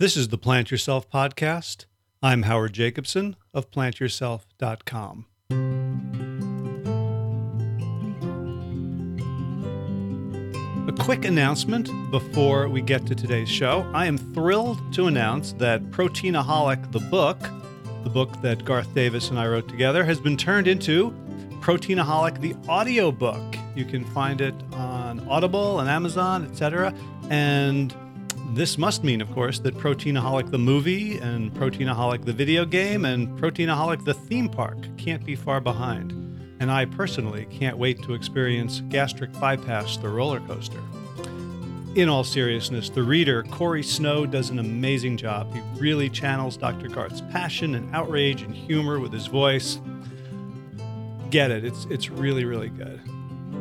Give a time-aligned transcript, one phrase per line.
[0.00, 1.86] This is the Plant Yourself podcast.
[2.22, 5.26] I'm Howard Jacobson of plantyourself.com.
[10.86, 13.90] A quick announcement before we get to today's show.
[13.92, 17.40] I am thrilled to announce that Proteinaholic, the book,
[18.04, 21.10] the book that Garth Davis and I wrote together, has been turned into
[21.60, 23.56] Proteinaholic, the audiobook.
[23.74, 26.94] You can find it on Audible and Amazon, etc.
[27.30, 27.92] And
[28.54, 33.28] this must mean, of course, that Proteinaholic the movie and Proteinaholic the video game and
[33.38, 36.12] Proteinaholic the theme park can't be far behind.
[36.60, 40.80] And I personally can't wait to experience Gastric Bypass the roller coaster.
[41.94, 45.52] In all seriousness, the reader, Corey Snow, does an amazing job.
[45.52, 46.88] He really channels Dr.
[46.88, 49.78] Garth's passion and outrage and humor with his voice.
[51.30, 51.64] Get it.
[51.64, 53.00] It's, it's really, really good.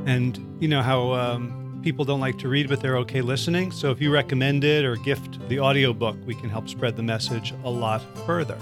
[0.06, 3.72] And you know how um, people don't like to read, but they're okay listening.
[3.72, 7.54] So if you recommend it or gift the audiobook, we can help spread the message
[7.64, 8.58] a lot further.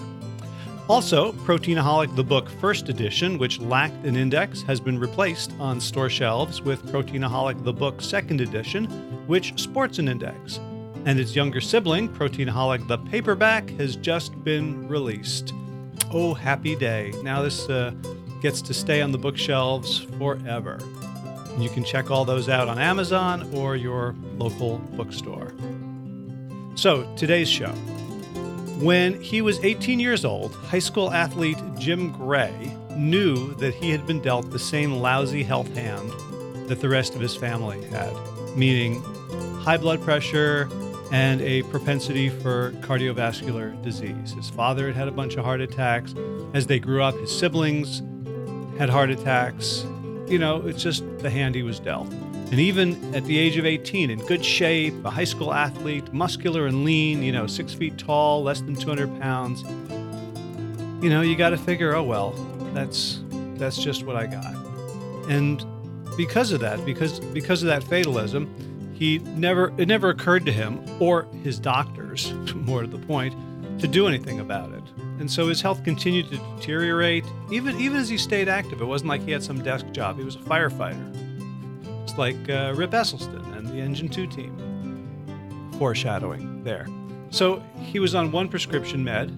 [0.88, 6.08] Also, Proteinaholic the Book First Edition, which lacked an index, has been replaced on store
[6.08, 8.86] shelves with Proteinaholic the Book Second Edition,
[9.26, 10.60] which sports an index.
[11.06, 15.52] And its younger sibling, Proteinaholic the Paperback, has just been released.
[16.12, 17.12] Oh, happy day.
[17.24, 17.90] Now this uh,
[18.44, 20.78] gets to stay on the bookshelves forever.
[21.58, 25.54] You can check all those out on Amazon or your local bookstore.
[26.76, 27.72] So, today's show.
[28.80, 34.06] When he was 18 years old, high school athlete Jim Gray knew that he had
[34.06, 36.12] been dealt the same lousy health hand
[36.68, 38.14] that the rest of his family had,
[38.58, 39.02] meaning
[39.62, 40.70] high blood pressure
[41.12, 44.34] and a propensity for cardiovascular disease.
[44.34, 46.14] His father had had a bunch of heart attacks.
[46.54, 48.02] As they grew up, his siblings
[48.78, 49.86] had heart attacks
[50.28, 52.12] you know, it's just the hand he was dealt.
[52.52, 56.68] And even at the age of 18, in good shape, a high school athlete, muscular
[56.68, 59.64] and lean, you know, six feet tall, less than 200 pounds,
[61.04, 62.32] you know, you got to figure, oh, well,
[62.74, 63.22] that's,
[63.56, 64.54] that's just what I got.
[65.30, 65.66] And
[66.16, 70.84] because of that, because, because of that fatalism, he never, it never occurred to him
[71.02, 73.36] or his doctors, more to the point,
[73.80, 74.75] to do anything about it.
[75.20, 78.82] And so his health continued to deteriorate, even even as he stayed active.
[78.82, 80.18] It wasn't like he had some desk job.
[80.18, 81.12] He was a firefighter.
[82.04, 85.72] It's like uh, Rip Esselstyn and the Engine 2 team.
[85.80, 86.88] Foreshadowing there.
[87.30, 89.32] So he was on one prescription med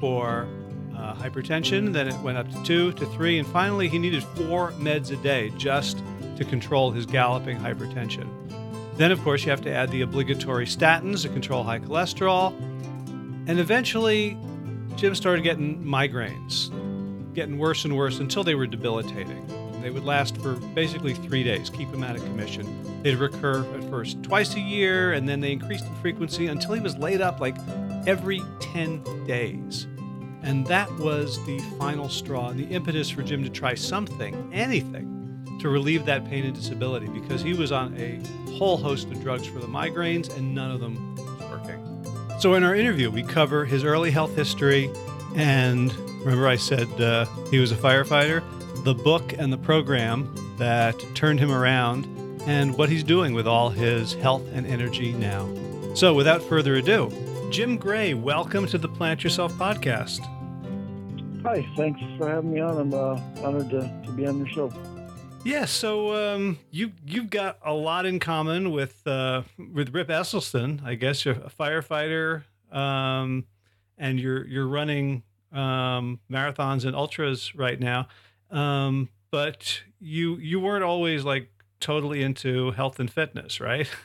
[0.00, 0.48] for
[0.96, 4.72] uh, hypertension, then it went up to two, to three, and finally he needed four
[4.72, 6.02] meds a day just
[6.36, 8.28] to control his galloping hypertension.
[8.96, 12.56] Then, of course, you have to add the obligatory statins to control high cholesterol.
[13.46, 14.38] And eventually,
[14.96, 16.70] Jim started getting migraines,
[17.34, 19.44] getting worse and worse until they were debilitating.
[19.82, 23.02] They would last for basically three days, keep him out of commission.
[23.02, 26.80] They'd recur at first twice a year, and then they increased in frequency until he
[26.80, 27.56] was laid up like
[28.06, 29.86] every 10 days.
[30.42, 35.58] And that was the final straw, and the impetus for Jim to try something, anything,
[35.60, 38.20] to relieve that pain and disability because he was on a
[38.52, 41.14] whole host of drugs for the migraines and none of them
[42.44, 44.90] so, in our interview, we cover his early health history.
[45.34, 45.90] And
[46.20, 48.44] remember, I said uh, he was a firefighter,
[48.84, 50.28] the book and the program
[50.58, 52.04] that turned him around,
[52.46, 55.48] and what he's doing with all his health and energy now.
[55.94, 57.10] So, without further ado,
[57.50, 60.20] Jim Gray, welcome to the Plant Yourself podcast.
[61.44, 62.76] Hi, thanks for having me on.
[62.76, 64.70] I'm uh, honored to, to be on your show.
[65.44, 69.42] Yeah, so um, you you've got a lot in common with uh,
[69.74, 70.82] with Rip Esselstyn.
[70.82, 73.44] I guess you're a firefighter, um,
[73.98, 75.22] and you're you're running
[75.52, 78.08] um, marathons and ultras right now.
[78.50, 83.88] Um, but you you weren't always like totally into health and fitness, right?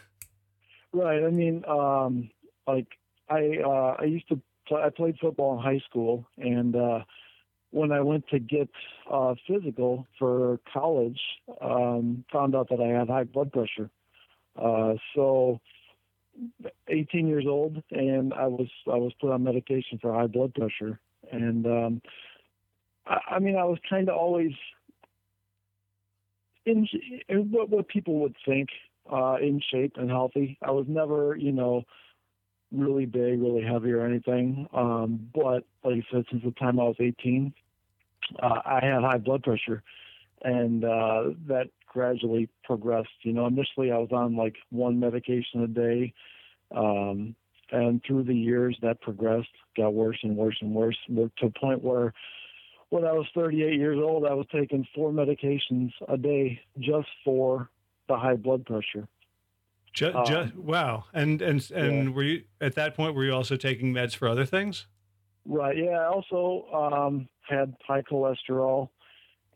[0.92, 1.24] Right.
[1.24, 2.32] I mean, um,
[2.66, 2.88] like
[3.30, 7.04] I uh, I used to play, I played football in high school, and uh,
[7.72, 8.70] when I went to get
[9.12, 11.20] uh, physical for college,
[11.62, 13.90] um, found out that I had high blood pressure.
[14.60, 15.60] Uh, so,
[16.88, 21.00] 18 years old, and I was I was put on medication for high blood pressure,
[21.32, 22.02] and um,
[23.06, 24.54] I, I mean I was kind of always
[26.66, 26.88] in,
[27.28, 28.70] in what what people would think
[29.12, 30.58] uh, in shape and healthy.
[30.62, 31.84] I was never, you know,
[32.72, 34.68] really big, really heavy or anything.
[34.74, 37.54] Um, but like I said, since the time I was 18,
[38.42, 39.84] uh, I had high blood pressure,
[40.44, 43.10] and uh, that gradually progressed.
[43.22, 46.14] You know, initially I was on like one medication a day,
[46.76, 47.36] um,
[47.72, 51.84] and through the years that progressed, got worse and worse and worse, to a point
[51.84, 52.14] where
[52.90, 57.70] when I was 38 years old, I was taking four medications a day just for
[58.08, 59.08] the high blood pressure.
[59.94, 61.06] Ju- Um, ju- wow.
[61.14, 62.10] And and and yeah.
[62.12, 63.16] were you at that point?
[63.16, 64.88] Were you also taking meds for other things?
[65.46, 65.78] Right.
[65.78, 66.00] Yeah.
[66.00, 68.90] I also um, had high cholesterol,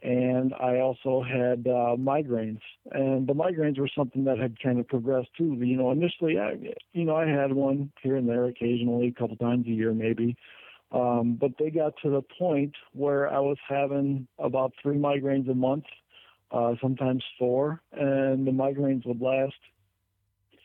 [0.01, 2.61] and I also had uh, migraines.
[2.91, 5.55] And the migraines were something that had kind of progressed too.
[5.61, 6.57] You know, initially, I,
[6.93, 10.35] you know, I had one here and there, occasionally, a couple times a year, maybe.
[10.91, 15.55] Um, but they got to the point where I was having about three migraines a
[15.55, 15.85] month,
[16.51, 19.55] uh, sometimes four, and the migraines would last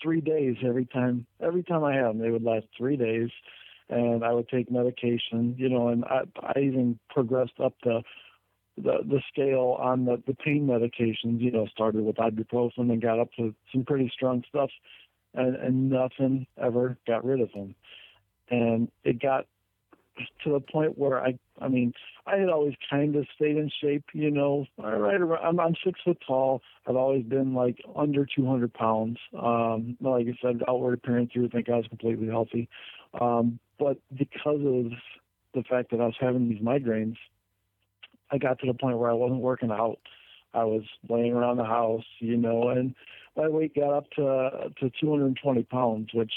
[0.03, 1.27] three days every time.
[1.41, 3.31] Every time I had them, they would last three days
[3.91, 8.03] and I would take medication, you know, and I, I even progressed up the
[8.77, 13.19] the the scale on the the pain medications, you know, started with ibuprofen and got
[13.19, 14.71] up to some pretty strong stuff,
[15.35, 17.75] and and nothing ever got rid of them,
[18.51, 19.47] and it got
[20.45, 21.93] to the point where I I mean
[22.27, 26.01] I had always kind of stayed in shape, you know, right around I'm, I'm six
[26.05, 26.63] foot tall.
[26.87, 29.19] I've always been like under 200 pounds.
[29.41, 32.69] Um, like I said, outward appearance, you would think I was completely healthy.
[33.21, 34.93] Um, but because of
[35.55, 37.17] the fact that I was having these migraines,
[38.31, 39.99] I got to the point where I wasn't working out.
[40.55, 42.95] I was laying around the house, you know, and
[43.37, 46.33] my weight got up to to 220 pounds, which,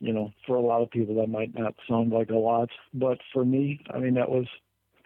[0.00, 3.18] you know, for a lot of people that might not sound like a lot, but
[3.32, 4.46] for me, I mean, that was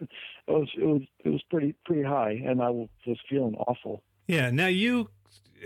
[0.01, 0.09] it
[0.49, 4.03] was it was it was pretty pretty high, and I was just feeling awful.
[4.27, 4.51] Yeah.
[4.51, 5.11] Now you,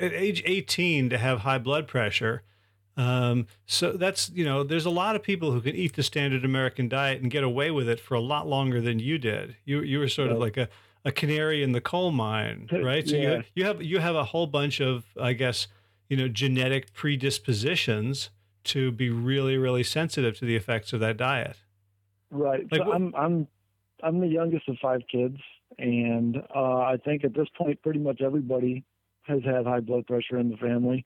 [0.00, 2.42] at age eighteen, to have high blood pressure.
[2.96, 6.44] Um, so that's you know, there's a lot of people who can eat the standard
[6.44, 9.56] American diet and get away with it for a lot longer than you did.
[9.64, 10.68] You you were sort of like a,
[11.04, 13.08] a canary in the coal mine, right?
[13.08, 13.36] So Yeah.
[13.38, 15.66] you you have you have a whole bunch of I guess
[16.08, 18.30] you know genetic predispositions
[18.64, 21.56] to be really really sensitive to the effects of that diet.
[22.30, 22.66] Right.
[22.70, 23.48] Like so I'm I'm
[24.02, 25.38] I'm the youngest of five kids,
[25.78, 28.84] and uh, I think at this point, pretty much everybody
[29.22, 31.04] has had high blood pressure in the family.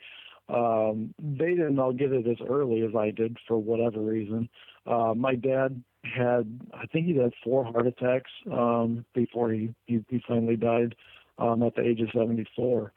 [0.48, 4.48] Um, they didn't all get it as early as I did for whatever reason.
[4.86, 10.04] Uh, my dad had, I think he had four heart attacks um, before he, he
[10.08, 10.94] he finally died
[11.38, 12.92] um, at the age of 74.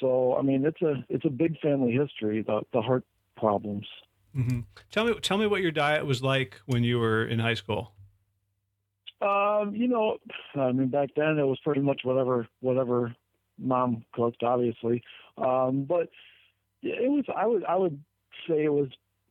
[0.00, 2.42] So I mean, it's a it's a big family history.
[2.42, 3.04] The the heart
[3.42, 3.86] problems.
[4.32, 4.60] hmm
[4.92, 7.92] Tell me tell me what your diet was like when you were in high school.
[9.20, 10.18] Um, you know,
[10.54, 13.14] I mean, back then it was pretty much whatever whatever
[13.58, 15.02] mom cooked, obviously.
[15.36, 16.08] Um, but
[16.82, 17.24] it was.
[17.36, 17.98] I would I would
[18.48, 18.88] say it was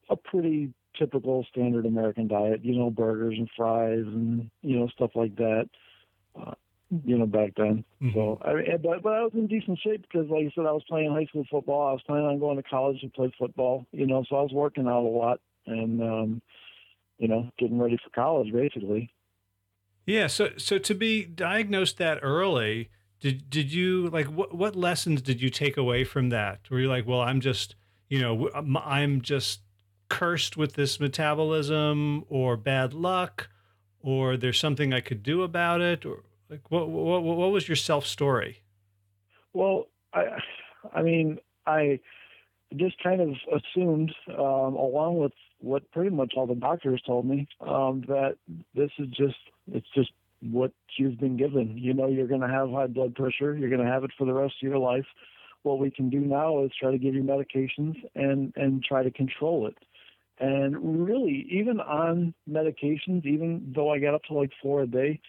[0.10, 2.64] a pretty typical standard American diet.
[2.64, 5.70] You know, burgers and fries and you know stuff like that.
[6.40, 6.54] Uh,
[7.06, 7.84] you know, back then.
[8.02, 8.14] Mhm.
[8.14, 10.84] So I but but I was in decent shape because, like I said, I was
[10.88, 11.88] playing high school football.
[11.88, 13.86] I was planning on going to college to play football.
[13.92, 16.42] You know, so I was working out a lot and um,
[17.18, 19.12] you know, getting ready for college, basically.
[20.06, 22.90] Yeah, so so to be diagnosed that early,
[23.20, 26.70] did did you like what what lessons did you take away from that?
[26.70, 27.76] Were you like, well, I'm just
[28.10, 29.62] you know I'm- I'm just
[30.10, 33.50] cursed with this metabolism, or bad luck,
[34.02, 37.78] or there's something I could do about it, or like what what what was your
[37.78, 38.62] self story?
[39.54, 40.26] Well, I,
[40.94, 42.00] I mean, I
[42.76, 47.48] just kind of assumed, um, along with what pretty much all the doctors told me,
[47.62, 48.36] um, that
[48.76, 49.38] this is just
[49.72, 50.12] it's just
[50.42, 51.78] what you've been given.
[51.78, 53.56] You know, you're going to have high blood pressure.
[53.56, 55.06] You're going to have it for the rest of your life.
[55.64, 59.12] What we can do now is try to give you medications and and try to
[59.12, 59.78] control it.
[60.40, 65.22] And really, even on medications, even though I got up to like four a day,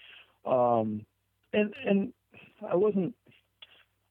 [0.46, 1.04] um,
[1.52, 2.12] and and
[2.68, 3.14] I wasn't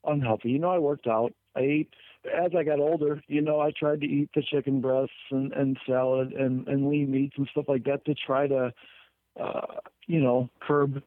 [0.05, 0.49] unhealthy.
[0.49, 1.33] You know, I worked out.
[1.55, 1.93] I ate
[2.25, 3.21] as I got older.
[3.27, 7.11] You know, I tried to eat the chicken breasts and and salad and and lean
[7.11, 8.73] meats and stuff like that to try to,
[9.39, 9.61] uh,
[10.07, 11.01] you know, curb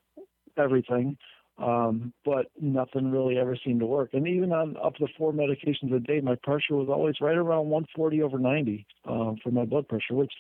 [0.57, 1.17] everything.
[1.57, 4.11] Um, but nothing really ever seemed to work.
[4.13, 7.69] And even on up to four medications a day, my pressure was always right around
[7.69, 10.33] 140 over 90 um, for my blood pressure, which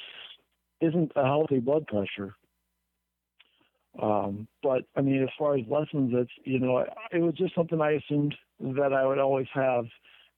[0.81, 2.35] isn't a healthy blood pressure.
[4.01, 7.81] Um, but I mean, as far as lessons, it's you know, it was just something
[7.81, 9.85] I assumed that I would always have,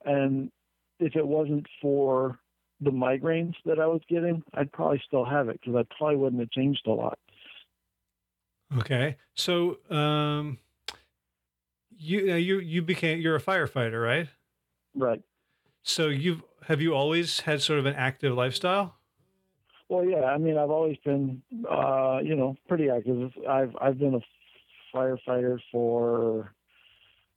[0.05, 0.51] and
[0.99, 2.39] if it wasn't for
[2.81, 6.41] the migraines that I was getting, I'd probably still have it because I probably wouldn't
[6.41, 7.19] have changed a lot.
[8.79, 10.59] Okay, so um,
[11.97, 14.29] you you you became you're a firefighter, right?
[14.95, 15.23] Right.
[15.83, 18.96] So you've have you always had sort of an active lifestyle?
[19.89, 20.25] Well, yeah.
[20.25, 23.33] I mean, I've always been, uh, you know, pretty active.
[23.49, 26.53] I've I've been a firefighter for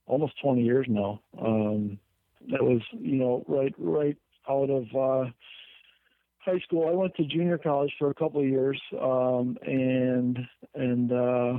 [0.08, 1.22] almost 20 years now.
[1.42, 2.00] Um,
[2.52, 4.18] that was, you know, right right
[4.50, 5.30] out of uh,
[6.40, 6.88] high school.
[6.88, 10.40] I went to junior college for a couple of years, um, and
[10.76, 11.54] and uh,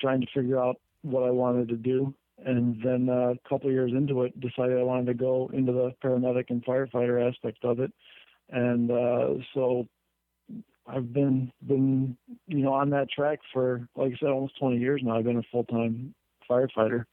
[0.00, 2.14] trying to figure out what I wanted to do.
[2.44, 5.72] and then uh, a couple of years into it, decided I wanted to go into
[5.72, 7.92] the paramedic and firefighter aspect of it,
[8.50, 9.86] and uh, so
[10.86, 15.00] I've been been you know on that track for like I said almost 20 years
[15.04, 15.16] now.
[15.16, 16.14] I've been a full time
[16.48, 17.06] firefighter,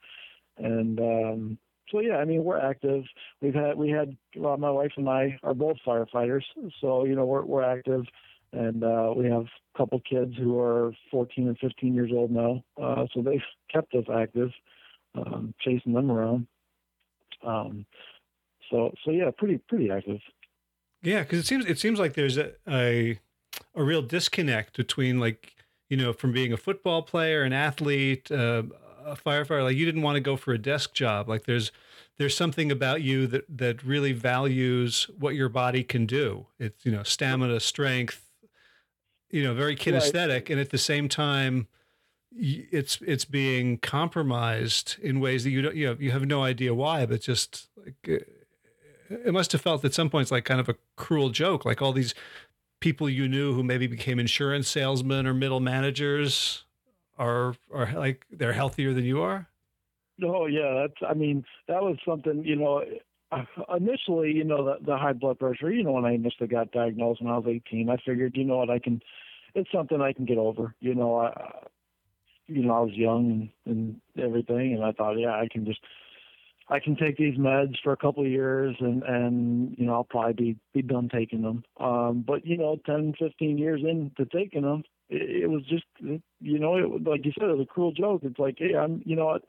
[0.57, 1.57] and um,
[1.91, 3.03] so yeah, I mean we're active.
[3.41, 6.43] We've had we had well, my wife and I are both firefighters,
[6.79, 8.03] so you know we're we're active,
[8.53, 12.63] and uh, we have a couple kids who are 14 and 15 years old now.
[12.81, 14.51] Uh, so they've kept us active,
[15.15, 16.47] um, chasing them around.
[17.45, 17.85] Um,
[18.69, 20.19] so so yeah, pretty pretty active.
[21.01, 23.19] Yeah, because it seems it seems like there's a, a
[23.75, 25.55] a real disconnect between like
[25.89, 28.63] you know from being a football player, an athlete, uh,
[29.05, 29.63] a firefighter.
[29.63, 31.27] Like you didn't want to go for a desk job.
[31.29, 31.71] Like there's
[32.17, 36.47] there's something about you that that really values what your body can do.
[36.59, 38.27] It's you know stamina, strength.
[39.29, 40.49] You know, very kinesthetic, right.
[40.49, 41.67] and at the same time,
[42.35, 46.73] it's it's being compromised in ways that you don't you know you have no idea
[46.73, 48.25] why, but just like
[49.09, 51.93] it must have felt at some points like kind of a cruel joke, like all
[51.93, 52.13] these
[52.81, 56.65] people you knew who maybe became insurance salesmen or middle managers
[57.17, 59.47] are are like they're healthier than you are?
[60.23, 61.09] Oh yeah, that's.
[61.09, 62.43] I mean, that was something.
[62.43, 62.83] You know,
[63.75, 65.71] initially, you know, the, the high blood pressure.
[65.71, 68.57] You know, when I initially got diagnosed when I was 18, I figured, you know
[68.57, 69.01] what, I can.
[69.53, 70.75] It's something I can get over.
[70.79, 71.67] You know, I,
[72.47, 75.79] you know, I was young and, and everything, and I thought, yeah, I can just
[76.71, 80.03] I can take these meds for a couple of years and and you know I'll
[80.05, 81.63] probably be be done taking them.
[81.77, 86.59] Um, but you know, 10, 15 years into taking them, it, it was just you
[86.59, 88.21] know it like you said it was a cruel joke.
[88.23, 89.43] It's like hey I'm you know what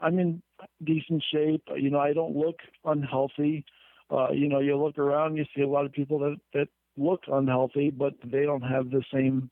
[0.00, 0.42] I'm in
[0.82, 1.62] decent shape.
[1.76, 3.64] You know I don't look unhealthy.
[4.10, 6.66] Uh, you know you look around you see a lot of people that that
[6.96, 9.48] look unhealthy but they don't have the same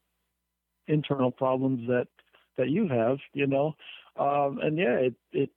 [0.88, 2.08] internal problems that
[2.56, 3.18] that you have.
[3.34, 3.76] You know.
[4.16, 5.50] Um, and yeah, it, it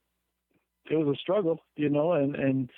[0.91, 2.69] it was a struggle, you know, and and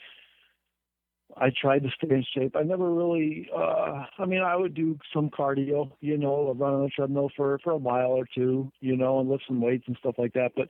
[1.35, 2.55] I tried to stay in shape.
[2.55, 6.83] I never really uh I mean I would do some cardio, you know, run on
[6.83, 9.97] the treadmill for for a mile or two, you know, and lift some weights and
[9.97, 10.67] stuff like that, but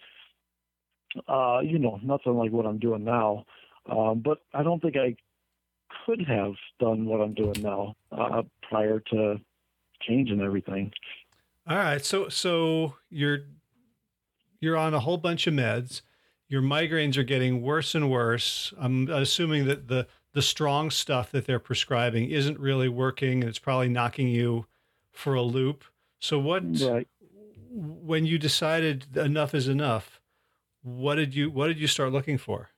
[1.27, 3.45] uh you know, nothing like what I'm doing now.
[3.89, 5.15] Um but I don't think I
[6.05, 9.35] could have done what I'm doing now uh prior to
[10.01, 10.91] changing everything.
[11.67, 12.03] All right.
[12.03, 13.39] So so you're
[14.59, 16.01] you're on a whole bunch of meds
[16.47, 18.73] your migraines are getting worse and worse.
[18.77, 23.59] I'm assuming that the the strong stuff that they're prescribing isn't really working, and it's
[23.59, 24.65] probably knocking you
[25.11, 25.83] for a loop.
[26.19, 26.63] So what?
[26.81, 27.07] Right.
[27.75, 30.21] When you decided enough is enough,
[30.83, 32.69] what did you what did you start looking for?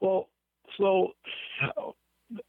[0.00, 0.28] Well,
[0.78, 1.12] so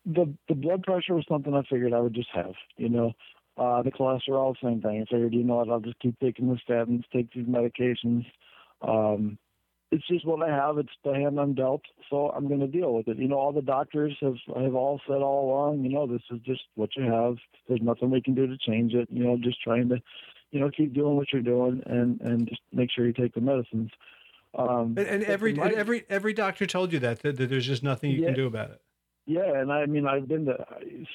[0.05, 2.53] the the blood pressure was something I figured I would just have.
[2.77, 3.13] You know,
[3.57, 5.01] uh, the cholesterol, same thing.
[5.01, 8.25] I figured, you know what, I'll just keep taking the statins, take these medications.
[8.81, 9.38] Um,
[9.91, 10.77] it's just what I have.
[10.77, 13.17] It's the hand I'm dealt, so I'm going to deal with it.
[13.17, 16.39] You know, all the doctors have have all said all along, you know, this is
[16.45, 17.35] just what you have.
[17.67, 19.07] There's nothing we can do to change it.
[19.11, 20.01] You know, just trying to,
[20.51, 23.41] you know, keep doing what you're doing and and just make sure you take the
[23.41, 23.91] medicines.
[24.57, 27.67] Um, and, and every my, and every every doctor told you that, that, that there's
[27.67, 28.81] just nothing you yeah, can do about it.
[29.27, 30.65] Yeah, and I mean I've been to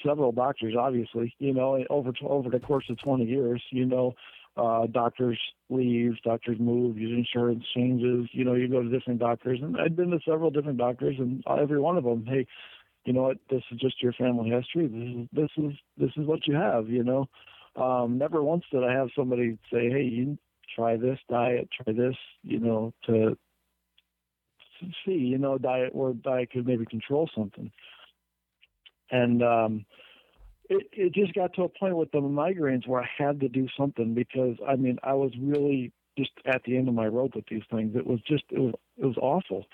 [0.04, 4.14] several doctors, obviously, you know, over over the course of 20 years, you know,
[4.57, 5.38] uh, doctors
[5.69, 8.28] leave, doctors move, your insurance changes.
[8.33, 11.42] You know, you go to different doctors, and I've been to several different doctors, and
[11.47, 12.47] every one of them, hey,
[13.04, 13.38] you know what?
[13.49, 14.87] This is just your family history.
[14.87, 16.88] This is this is this is what you have.
[16.88, 17.28] You know,
[17.76, 20.38] um, never once did I have somebody say, hey, you
[20.76, 22.16] try this diet, try this.
[22.42, 23.37] You know, to
[25.04, 27.71] see, you know, diet or diet could maybe control something.
[29.11, 29.85] And um,
[30.70, 33.66] it, it just got to a point with the migraines where I had to do
[33.76, 37.46] something because I mean I was really just at the end of my rope with
[37.50, 37.96] these things.
[37.96, 39.66] It was just it was it was awful.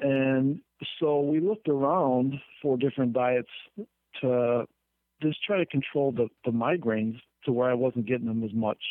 [0.00, 0.60] And
[1.00, 3.48] so we looked around for different diets
[4.20, 4.66] to
[5.22, 8.82] just try to control the, the migraines to where I wasn't getting them as much.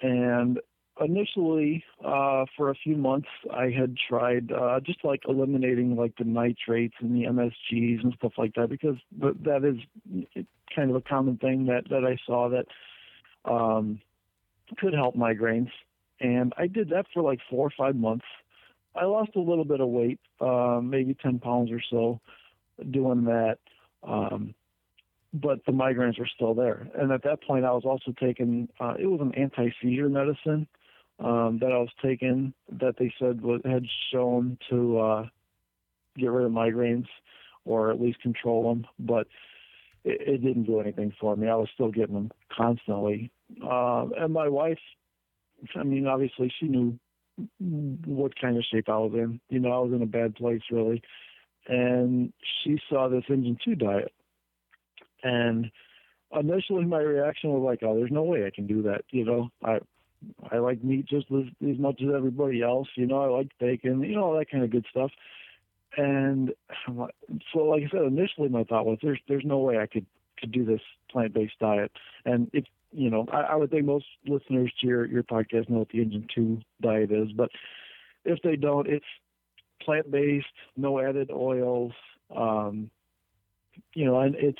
[0.00, 0.58] And
[1.00, 6.24] initially, uh, for a few months, I had tried uh, just like eliminating like the
[6.24, 11.36] nitrates and the MSGs and stuff like that because that is kind of a common
[11.38, 12.66] thing that that I saw that
[13.50, 14.00] um,
[14.78, 15.70] could help migraines.
[16.20, 18.26] And I did that for like four or five months.
[18.94, 22.20] I lost a little bit of weight, uh, maybe 10 pounds or so,
[22.90, 23.58] doing that.
[24.02, 24.54] Um,
[25.32, 26.88] but the migraines were still there.
[26.98, 30.66] And at that point, I was also taking, uh, it was an anti seizure medicine
[31.20, 35.26] um, that I was taking that they said was, had shown to uh,
[36.16, 37.06] get rid of migraines
[37.64, 39.26] or at least control them, but
[40.04, 41.48] it, it didn't do anything for me.
[41.48, 43.30] I was still getting them constantly.
[43.62, 44.78] Uh, and my wife,
[45.76, 46.98] I mean, obviously she knew
[48.06, 49.40] what kind of shape I was in.
[49.50, 51.02] You know, I was in a bad place really.
[51.68, 52.32] And
[52.64, 54.12] she saw this Engine 2 diet.
[55.22, 55.70] And
[56.34, 59.02] initially my reaction was like, oh, there's no way I can do that.
[59.10, 59.80] You know, I
[60.50, 62.88] I like meat just as, as much as everybody else.
[62.96, 65.10] You know, I like bacon, you know, all that kind of good stuff.
[65.96, 66.52] And
[67.52, 70.06] so, like I said, initially my thought was, there's there's no way I could
[70.38, 71.90] could do this plant based diet.
[72.24, 75.78] And if you know, I, I would think most listeners to your your podcast know
[75.78, 77.50] what the Engine Two diet is, but
[78.24, 79.06] if they don't, it's
[79.82, 80.46] plant based,
[80.76, 81.92] no added oils.
[82.34, 82.90] Um,
[83.94, 84.58] you know, and it's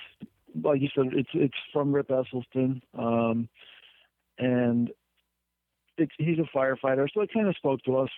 [0.63, 3.49] like you said, it's it's from Rip Esselstyn, um,
[4.39, 4.91] and
[6.19, 8.09] he's a firefighter, so it kind of spoke to us.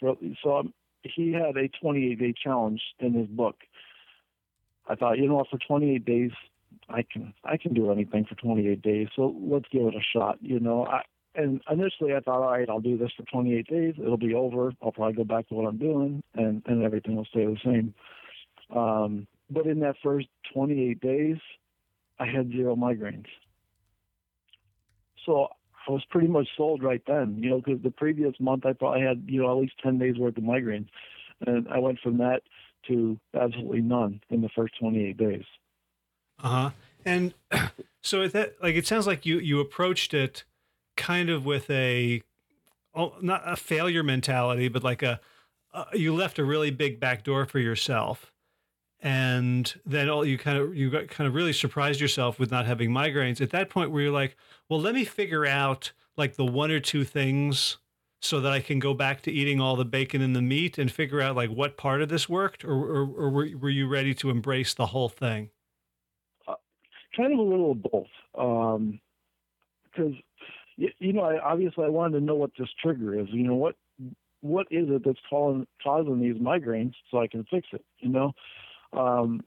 [0.42, 3.56] So um, he had a 28 day challenge in his book.
[4.88, 6.30] I thought, you know what, for 28 days,
[6.88, 9.08] I can I can do anything for 28 days.
[9.14, 10.38] So let's give it a shot.
[10.40, 11.02] You know, I
[11.34, 13.94] and initially I thought, all right, I'll do this for 28 days.
[13.98, 14.72] It'll be over.
[14.82, 17.94] I'll probably go back to what I'm doing, and and everything will stay the same.
[18.74, 21.36] Um, but in that first 28 days,
[22.18, 23.26] I had zero migraines.
[25.26, 25.48] So
[25.88, 29.02] I was pretty much sold right then, you know, because the previous month I probably
[29.02, 30.88] had, you know, at least 10 days worth of migraines.
[31.46, 32.42] And I went from that
[32.88, 35.44] to absolutely none in the first 28 days.
[36.42, 36.70] Uh huh.
[37.04, 37.34] And
[38.02, 40.44] so that, like, it sounds like you, you approached it
[40.96, 42.22] kind of with a,
[42.94, 45.20] oh, not a failure mentality, but like a,
[45.74, 48.31] uh, you left a really big back door for yourself
[49.02, 52.66] and then all you kind of you got kind of really surprised yourself with not
[52.66, 53.40] having migraines.
[53.40, 54.37] At that point where you're like
[54.68, 57.78] well let me figure out like the one or two things
[58.21, 60.90] so that i can go back to eating all the bacon and the meat and
[60.90, 64.14] figure out like what part of this worked or, or, or were, were you ready
[64.14, 65.50] to embrace the whole thing?
[66.47, 66.54] Uh,
[67.16, 68.92] kind of a little of both because
[69.99, 70.23] um,
[70.76, 73.56] you, you know I, obviously i wanted to know what this trigger is you know
[73.56, 73.75] what
[74.40, 78.32] what is it that's causing causing these migraines so i can fix it you know
[78.92, 79.40] um,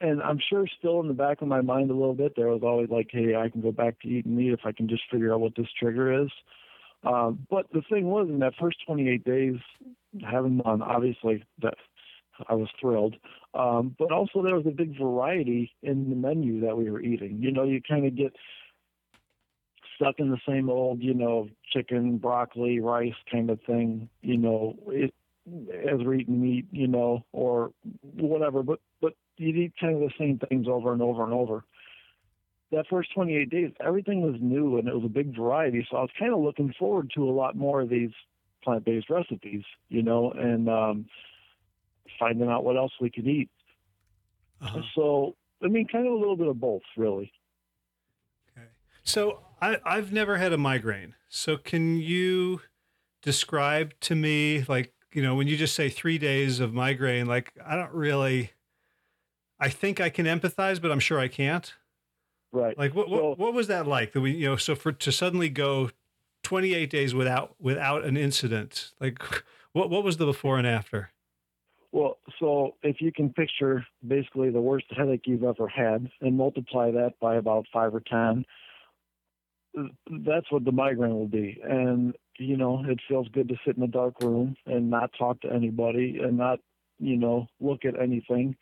[0.00, 2.62] and I'm sure still in the back of my mind a little bit, there was
[2.62, 5.34] always like, hey, I can go back to eating meat if I can just figure
[5.34, 6.30] out what this trigger is.
[7.04, 9.56] Um, but the thing was, in that first 28 days,
[10.28, 11.74] having none, obviously, that
[12.48, 13.16] I was thrilled.
[13.54, 17.38] Um, but also, there was a big variety in the menu that we were eating.
[17.40, 18.34] You know, you kind of get
[19.96, 24.08] stuck in the same old, you know, chicken, broccoli, rice kind of thing.
[24.22, 25.12] You know, it,
[25.90, 27.70] as we're eating meat, you know, or
[28.02, 28.62] whatever.
[28.62, 31.64] But but you eat kind of the same things over and over and over.
[32.70, 35.86] That first 28 days, everything was new and it was a big variety.
[35.90, 38.10] So I was kind of looking forward to a lot more of these
[38.62, 41.06] plant-based recipes, you know, and um,
[42.18, 43.48] finding out what else we could eat.
[44.60, 44.82] Uh-huh.
[44.94, 47.32] So I mean, kind of a little bit of both, really.
[48.56, 48.66] Okay.
[49.02, 51.14] So I, I've never had a migraine.
[51.28, 52.60] So can you
[53.22, 57.52] describe to me like you know, when you just say three days of migraine, like
[57.64, 58.52] I don't really,
[59.58, 61.72] I think I can empathize, but I'm sure I can't.
[62.52, 62.76] Right.
[62.78, 65.12] Like what, so, what, what was that like that we, you know, so for, to
[65.12, 65.90] suddenly go
[66.42, 69.22] 28 days without, without an incident, like
[69.72, 71.10] what, what was the before and after?
[71.90, 76.90] Well, so if you can picture basically the worst headache you've ever had and multiply
[76.90, 78.44] that by about five or 10,
[80.24, 81.58] that's what the migraine will be.
[81.64, 85.40] And you know, it feels good to sit in a dark room and not talk
[85.42, 86.60] to anybody and not,
[86.98, 88.56] you know, look at anything.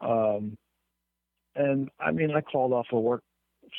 [0.00, 0.56] Um,
[1.54, 3.22] and I mean, I called off of work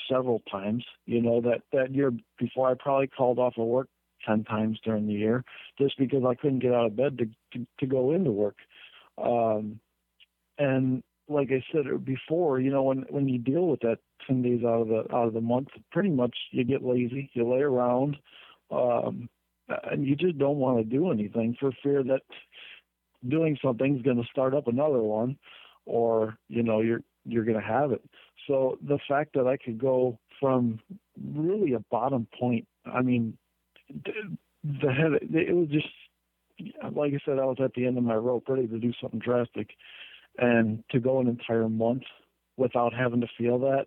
[0.09, 0.83] several times.
[1.05, 3.87] You know, that that year before, I probably called off of work
[4.25, 5.43] ten times during the year
[5.79, 8.57] just because I couldn't get out of bed to to, to go into work.
[9.17, 9.79] Um,
[10.57, 14.63] and like I said before, you know, when when you deal with that ten days
[14.63, 17.29] out of the out of the month, pretty much you get lazy.
[17.33, 18.17] You lay around.
[18.71, 19.29] Um,
[19.69, 22.21] and you just don't want to do anything for fear that
[23.27, 25.37] doing something is going to start up another one,
[25.85, 28.03] or you know you're you're going to have it.
[28.47, 30.79] So the fact that I could go from
[31.35, 33.37] really a bottom point, I mean,
[33.89, 35.87] the head, it was just
[36.95, 39.19] like I said, I was at the end of my rope, ready to do something
[39.19, 39.69] drastic,
[40.37, 42.03] and to go an entire month
[42.57, 43.85] without having to feel that,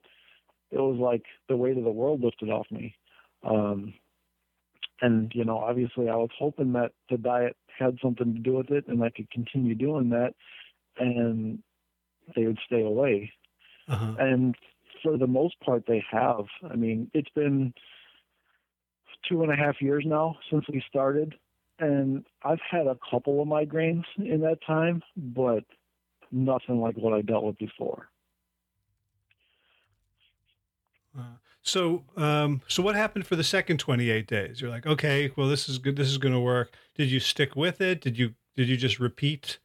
[0.71, 2.95] it was like the weight of the world lifted off me.
[3.43, 3.95] Um,
[5.03, 8.71] and you know obviously i was hoping that the diet had something to do with
[8.71, 10.35] it and i could continue doing that
[10.99, 11.59] and
[12.37, 13.33] they would stay away.
[13.89, 14.15] Uh-huh.
[14.21, 14.55] and
[15.03, 16.45] for the most part they have.
[16.71, 17.75] I mean it's been
[19.29, 21.35] two and a half years now since we started
[21.79, 25.65] and i've had a couple of migraines in that time but
[26.31, 28.09] nothing like what i dealt with before.
[31.19, 31.23] Uh,
[31.71, 34.61] So, um, so what happened for the second 28 days?
[34.61, 35.95] You're like, okay, well, this is good.
[35.95, 36.75] This is going to work.
[36.97, 38.01] Did you stick with it?
[38.01, 39.61] Did you, did you just repeat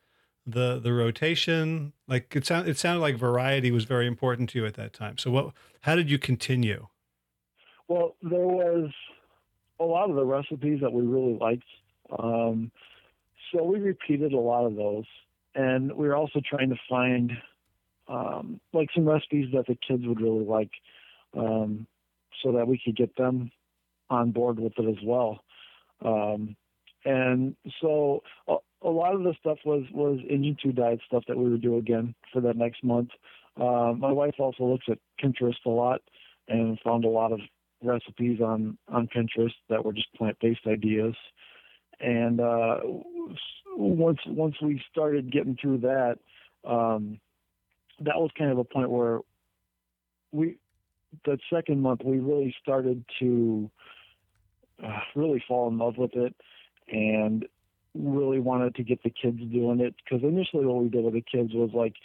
[0.46, 1.94] the, the rotation?
[2.08, 5.18] Like it sounded, it sounded like variety was very important to you at that time.
[5.18, 6.86] So what, how did you continue?
[7.88, 8.91] Well, there was
[9.80, 11.63] a lot of the recipes that we really liked.
[12.20, 12.72] Um,
[13.52, 15.06] so we repeated a lot of those.
[15.56, 17.32] And we were also trying to find
[18.08, 20.70] um, like some recipes that the kids would really like
[21.36, 21.88] um,
[22.45, 23.51] so that we could get them
[24.10, 25.39] on board with it as well.
[26.03, 26.55] Um,
[27.03, 31.38] and so a, a, lot of the stuff was was Engine 2 diet stuff that
[31.38, 33.10] we would do again for that next month.
[33.60, 36.01] Uh, my wife also looks at Pinterest a lot
[36.47, 37.39] and found a lot of
[37.84, 41.15] recipes on on Pinterest that were just plant based ideas.
[41.99, 42.77] And uh,
[43.75, 46.17] once once we started getting through that,
[46.67, 47.19] um,
[48.01, 49.19] that was kind of a point where
[50.31, 50.58] we
[51.25, 53.69] that second month we really started to
[54.84, 56.36] uh, really fall in love with it
[56.89, 57.45] and
[57.93, 61.21] really wanted to get the kids doing it because initially what we did with the
[61.21, 61.95] kids was like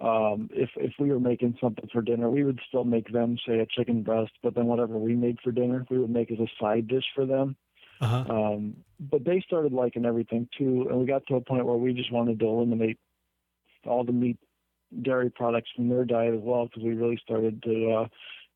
[0.00, 3.58] um, if if we were making something for dinner, we would still make them say
[3.58, 6.46] a chicken breast, but then whatever we made for dinner, we would make as a
[6.60, 7.56] side dish for them.
[8.00, 8.24] Uh-huh.
[8.32, 11.94] Um, but they started liking everything too, and we got to a point where we
[11.94, 12.98] just wanted to eliminate
[13.84, 14.38] all the meat,
[15.02, 18.08] dairy products from their diet as well, because we really started to, uh,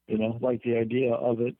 [0.06, 1.56] you know, like the idea of it.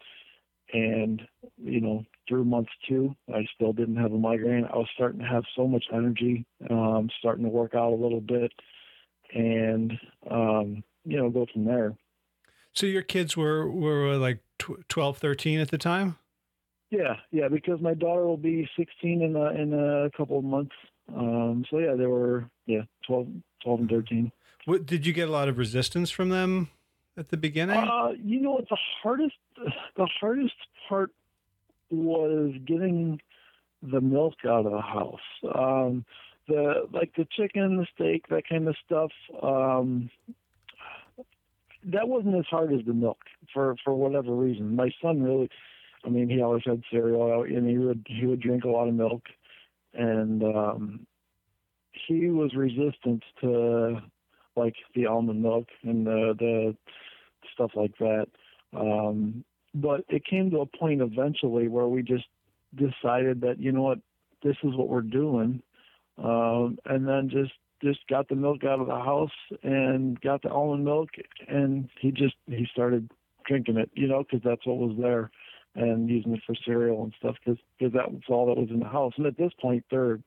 [0.72, 1.20] And
[1.62, 4.64] you know, through month two, I still didn't have a migraine.
[4.64, 8.22] I was starting to have so much energy, um, starting to work out a little
[8.22, 8.52] bit,
[9.34, 9.92] and
[10.30, 11.94] um, you know, go from there.
[12.72, 14.38] So your kids were were like
[14.88, 16.16] 12, 13 at the time.
[16.90, 20.74] Yeah, yeah, because my daughter will be 16 in a, in a couple of months.
[21.14, 23.28] Um, so yeah, they were yeah 12,
[23.64, 24.32] 12 and 13.
[24.64, 26.70] What did you get a lot of resistance from them
[27.16, 27.76] at the beginning?
[27.76, 30.54] Uh, you know the hardest the hardest
[30.88, 31.10] part
[31.90, 33.20] was getting
[33.82, 35.20] the milk out of the house.
[35.54, 36.04] Um,
[36.48, 39.10] the like the chicken, the steak, that kind of stuff.
[39.42, 40.10] Um,
[41.84, 43.18] that wasn't as hard as the milk
[43.52, 44.76] for for whatever reason.
[44.76, 45.50] My son really
[46.04, 48.94] I mean, he always had cereal, and he would he would drink a lot of
[48.94, 49.22] milk,
[49.94, 51.06] and um,
[51.92, 54.00] he was resistant to
[54.56, 56.76] like the almond milk and the the
[57.54, 58.26] stuff like that.
[58.74, 62.26] Um, but it came to a point eventually where we just
[62.74, 63.98] decided that you know what,
[64.42, 65.62] this is what we're doing,
[66.18, 69.30] um, and then just just got the milk out of the house
[69.62, 71.10] and got the almond milk,
[71.48, 73.10] and he just he started
[73.46, 75.30] drinking it, you know, because that's what was there
[75.74, 78.86] and using it for cereal and stuff because that was all that was in the
[78.86, 79.14] house.
[79.16, 80.20] And at this point, they're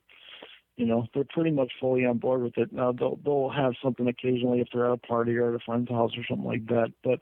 [0.78, 2.72] you know they're pretty much fully on board with it.
[2.72, 5.90] Now they'll they'll have something occasionally if they're at a party or at a friend's
[5.90, 7.20] house or something like that, but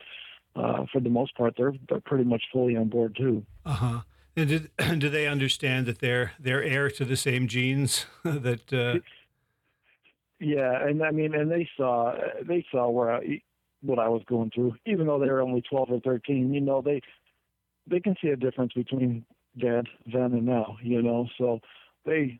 [0.55, 3.45] uh, for the most part, they're they're pretty much fully on board too.
[3.65, 3.99] Uh huh.
[4.35, 8.71] And did, do they understand that they're they're heir to the same genes that?
[8.71, 8.99] Uh...
[10.39, 12.13] Yeah, and I mean, and they saw
[12.45, 13.41] they saw where I,
[13.81, 16.53] what I was going through, even though they were only twelve or thirteen.
[16.53, 17.01] You know, they
[17.87, 19.25] they can see a difference between
[19.57, 21.27] dad then and now, you know.
[21.37, 21.59] So
[22.05, 22.39] they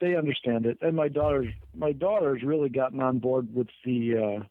[0.00, 4.44] they understand it, and my daughter my daughter's really gotten on board with the uh,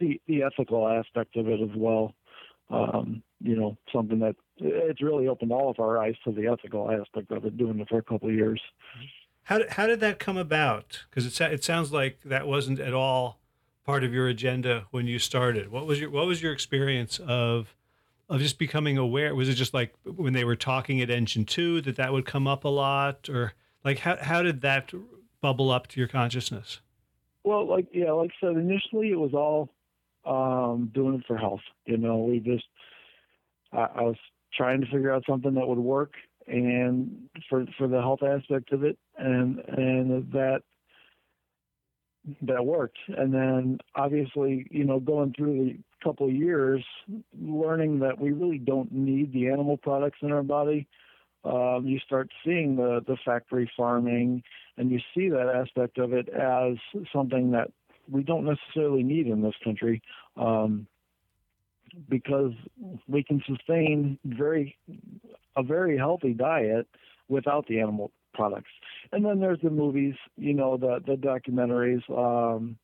[0.00, 2.14] the the ethical aspect of it as well.
[2.70, 6.90] Um, you know, something that it's really opened all of our eyes to the ethical
[6.90, 8.60] aspect of it, doing it for a couple of years.
[9.44, 11.04] How did, how did that come about?
[11.10, 13.40] Because it it sounds like that wasn't at all
[13.84, 15.70] part of your agenda when you started.
[15.70, 17.74] What was your what was your experience of
[18.28, 19.34] of just becoming aware?
[19.34, 22.46] Was it just like when they were talking at Engine Two that that would come
[22.46, 23.52] up a lot, or
[23.84, 24.92] like how how did that
[25.40, 26.80] bubble up to your consciousness?
[27.44, 29.70] Well, like yeah, like I said, initially it was all
[30.24, 31.60] um, doing it for health.
[31.86, 32.64] You know, we just
[33.72, 34.16] I, I was
[34.54, 36.12] trying to figure out something that would work
[36.46, 40.62] and for for the health aspect of it, and and that
[42.42, 42.98] that worked.
[43.08, 46.84] And then obviously, you know, going through the couple years
[47.40, 50.86] learning that we really don't need the animal products in our body.
[51.44, 54.42] Um, you start seeing the, the factory farming
[54.76, 56.76] and you see that aspect of it as
[57.12, 57.70] something that
[58.10, 60.02] we don't necessarily need in this country
[60.36, 60.86] um,
[62.08, 62.52] because
[63.08, 64.76] we can sustain very
[65.56, 66.86] a very healthy diet
[67.28, 68.70] without the animal products.
[69.12, 72.02] And then there's the movies, you know, the the documentaries.
[72.10, 72.76] Um,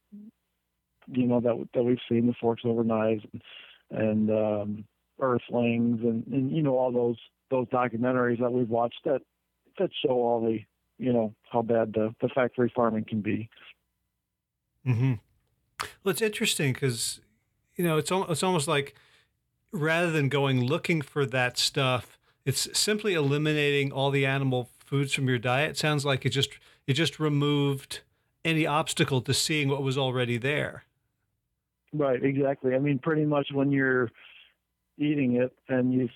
[1.12, 3.42] you know that that we've seen the forks over knives and,
[3.90, 4.84] and um,
[5.20, 7.16] Earthlings and, and you know all those
[7.50, 9.22] those documentaries that we've watched that
[9.78, 10.60] that show all the
[10.98, 13.48] you know how bad the, the factory farming can be.
[14.84, 15.14] Hmm.
[16.02, 17.20] Well, it's interesting because
[17.76, 18.94] you know it's al- it's almost like
[19.72, 25.28] rather than going looking for that stuff, it's simply eliminating all the animal foods from
[25.28, 25.70] your diet.
[25.70, 26.50] It sounds like it just
[26.86, 28.00] it just removed
[28.44, 30.84] any obstacle to seeing what was already there.
[31.92, 32.74] Right, exactly.
[32.74, 34.10] I mean, pretty much when you're
[34.98, 36.08] eating it and you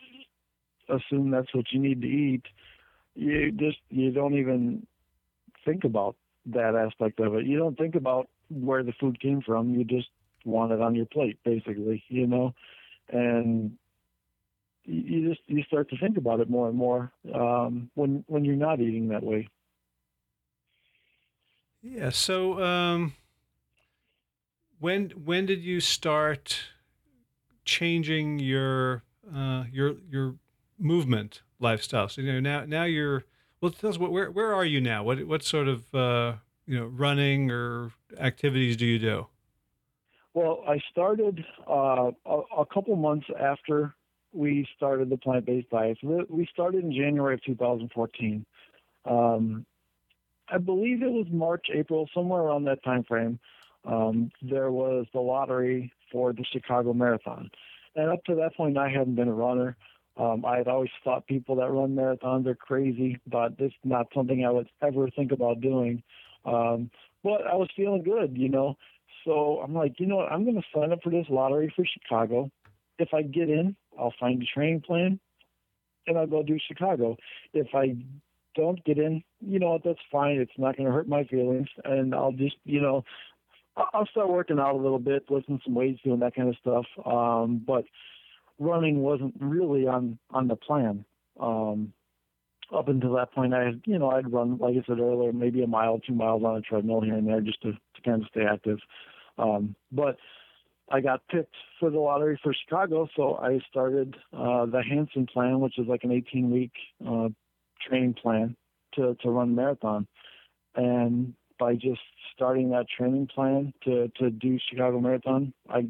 [0.89, 2.43] assume that's what you need to eat,
[3.15, 4.87] you just you don't even
[5.65, 6.17] think about
[6.47, 7.47] that aspect of it.
[7.47, 9.75] You don't think about where the food came from.
[9.75, 10.09] You just
[10.45, 12.55] want it on your plate, basically, you know,
[13.09, 13.77] and
[14.85, 18.57] you just you start to think about it more and more um, when when you're
[18.57, 19.49] not eating that way.
[21.83, 22.11] Yeah.
[22.11, 23.15] So, um,
[24.79, 26.71] when when did you start
[27.65, 29.03] changing your
[29.35, 30.35] uh, your your
[30.85, 32.09] movement lifestyle?
[32.09, 33.25] So you know now now you're
[33.61, 33.73] well.
[33.73, 35.03] Tell us what where where are you now?
[35.03, 36.35] What what sort of uh,
[36.67, 39.27] you know running or activities do you do?
[40.35, 43.95] Well, I started uh, a, a couple months after
[44.33, 45.99] we started the plant-based diet.
[46.03, 48.45] We started in January of 2014.
[49.05, 49.65] Um,
[50.49, 53.39] I believe it was March, April, somewhere around that time frame.
[53.85, 57.51] Um, there was the lottery for the Chicago Marathon,
[57.95, 59.77] and up to that point, I hadn't been a runner.
[60.17, 64.45] Um, I had always thought people that run marathons are crazy, but it's not something
[64.45, 66.03] I would ever think about doing.
[66.45, 66.91] Um,
[67.23, 68.77] but I was feeling good, you know.
[69.25, 70.31] So I'm like, you know what?
[70.31, 72.51] I'm going to sign up for this lottery for Chicago.
[72.99, 75.19] If I get in, I'll find a training plan
[76.07, 77.17] and I'll go do Chicago.
[77.53, 77.97] If I
[78.55, 79.85] don't get in, you know what?
[79.85, 80.37] That's fine.
[80.37, 81.69] It's not going to hurt my feelings.
[81.85, 83.05] And I'll just, you know,
[83.77, 86.85] I'll start working out a little bit, lifting some weights, doing that kind of stuff.
[87.05, 87.85] Um, but
[88.59, 91.05] running wasn't really on on the plan.
[91.41, 91.93] Um,
[92.75, 95.63] up until that point, I had, you know, I'd run, like I said earlier, maybe
[95.63, 98.29] a mile, two miles on a treadmill here and there just to, to kind of
[98.29, 98.79] stay active.
[99.39, 100.17] Um, but
[100.91, 105.61] I got picked for the lottery for Chicago, so I started uh, the Hanson plan,
[105.61, 106.73] which is like an 18 week
[107.07, 107.29] uh,
[107.87, 108.57] training plan
[108.95, 110.07] to, to run marathon.
[110.75, 112.01] And by just
[112.35, 115.87] starting that training plan to, to do Chicago Marathon, I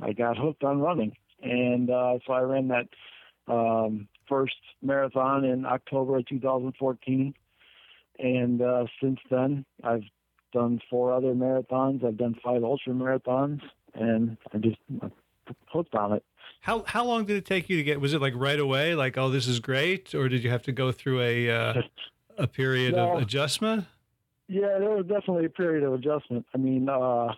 [0.00, 2.88] I got hooked on running, and uh, so I ran that
[3.52, 7.34] um, first marathon in October of 2014,
[8.18, 10.04] and uh, since then I've
[10.52, 12.04] done four other marathons.
[12.04, 13.60] I've done five ultra marathons,
[13.94, 15.12] and I just I'm
[15.66, 16.24] hooked on it.
[16.60, 18.00] How how long did it take you to get?
[18.00, 18.94] Was it like right away?
[18.94, 21.82] Like, oh, this is great, or did you have to go through a uh,
[22.36, 23.86] a period no, of adjustment?
[24.48, 26.46] Yeah, there was definitely a period of adjustment.
[26.54, 27.34] I mean, uh,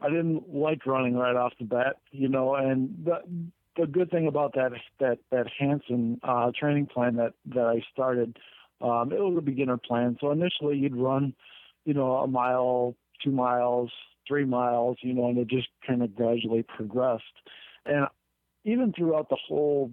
[0.00, 3.20] I didn't like running right off the bat, you know, and the
[3.76, 8.38] the good thing about that that that Hanson uh, training plan that that I started,
[8.80, 10.16] um, it was a beginner plan.
[10.20, 11.34] So initially, you'd run,
[11.84, 13.90] you know, a mile, two miles,
[14.26, 17.24] three miles, you know, and it just kind of gradually progressed.
[17.86, 18.06] And
[18.64, 19.90] even throughout the whole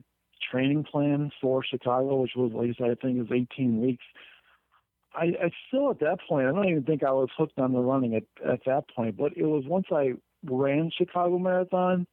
[0.51, 4.03] training plan for Chicago, which was, like I said, I think was 18 weeks,
[5.17, 7.79] I, I still at that point, I don't even think I was hooked on the
[7.79, 12.07] running at, at that point, but it was once I ran Chicago Marathon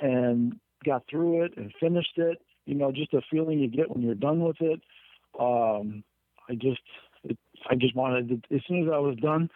[0.00, 4.02] and got through it and finished it, you know, just a feeling you get when
[4.02, 4.80] you're done with it.
[5.38, 6.04] Um,
[6.48, 6.80] I just,
[7.24, 7.38] it,
[7.70, 9.50] I just wanted to, as soon as I was done,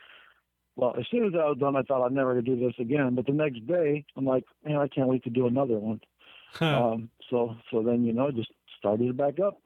[0.77, 3.15] well, as soon as I was done, I thought I'd never do this again.
[3.15, 6.01] But the next day, I'm like, man, I can't wait to do another one.
[6.53, 6.93] Huh.
[6.93, 9.61] Um, so, so then you know, just started it back up.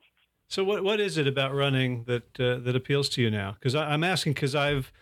[0.48, 3.52] So, what what is it about running that uh, that appeals to you now?
[3.52, 4.92] Because I'm asking because I've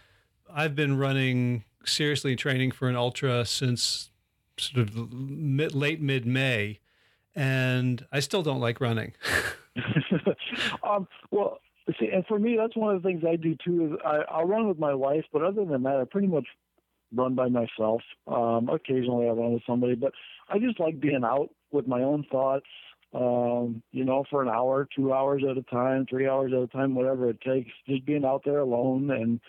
[0.52, 4.10] I've been running seriously training for an ultra since
[4.58, 6.78] sort of mid, late mid May,
[7.34, 9.14] and I still don't like running.
[10.84, 11.60] um, well,
[11.98, 13.86] See, and for me, that's one of the things I do too.
[13.86, 16.46] Is I, I'll run with my wife, but other than that, I pretty much
[17.14, 18.02] run by myself.
[18.26, 20.12] Um, occasionally, I run with somebody, but
[20.48, 22.66] I just like being out with my own thoughts.
[23.12, 26.66] Um, you know, for an hour, two hours at a time, three hours at a
[26.68, 27.70] time, whatever it takes.
[27.88, 29.40] Just being out there alone and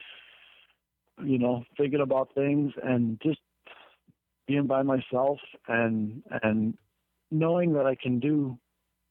[1.24, 3.40] you know thinking about things and just
[4.48, 6.76] being by myself and and
[7.30, 8.58] knowing that I can do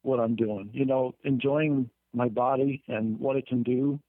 [0.02, 0.70] what I'm doing.
[0.72, 4.00] You know, enjoying my body and what it can do.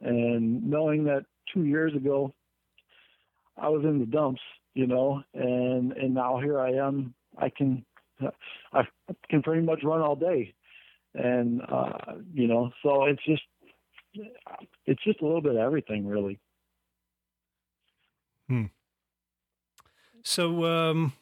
[0.00, 2.34] And knowing that two years ago
[3.56, 4.42] I was in the dumps,
[4.74, 7.14] you know, and and now here I am.
[7.38, 7.84] I can
[8.72, 8.82] I
[9.28, 10.54] can pretty much run all day,
[11.14, 13.42] and uh, you know, so it's just
[14.86, 16.38] it's just a little bit of everything, really.
[18.48, 18.66] Hmm.
[20.22, 21.12] So, um,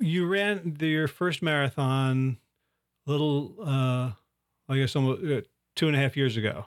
[0.00, 2.38] you ran the, your first marathon,
[3.06, 4.12] little uh,
[4.68, 5.40] I guess almost uh,
[5.74, 6.66] two and a half years ago,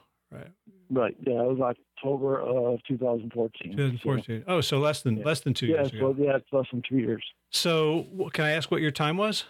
[0.91, 1.15] right?
[1.25, 3.71] Yeah, it was October of 2014.
[3.71, 4.43] 2014.
[4.45, 5.25] So, oh, so less than yeah.
[5.25, 6.15] less than two yeah, years ago.
[6.17, 7.23] So, yeah, it's less than two years.
[7.49, 9.45] So, can I ask what your time was?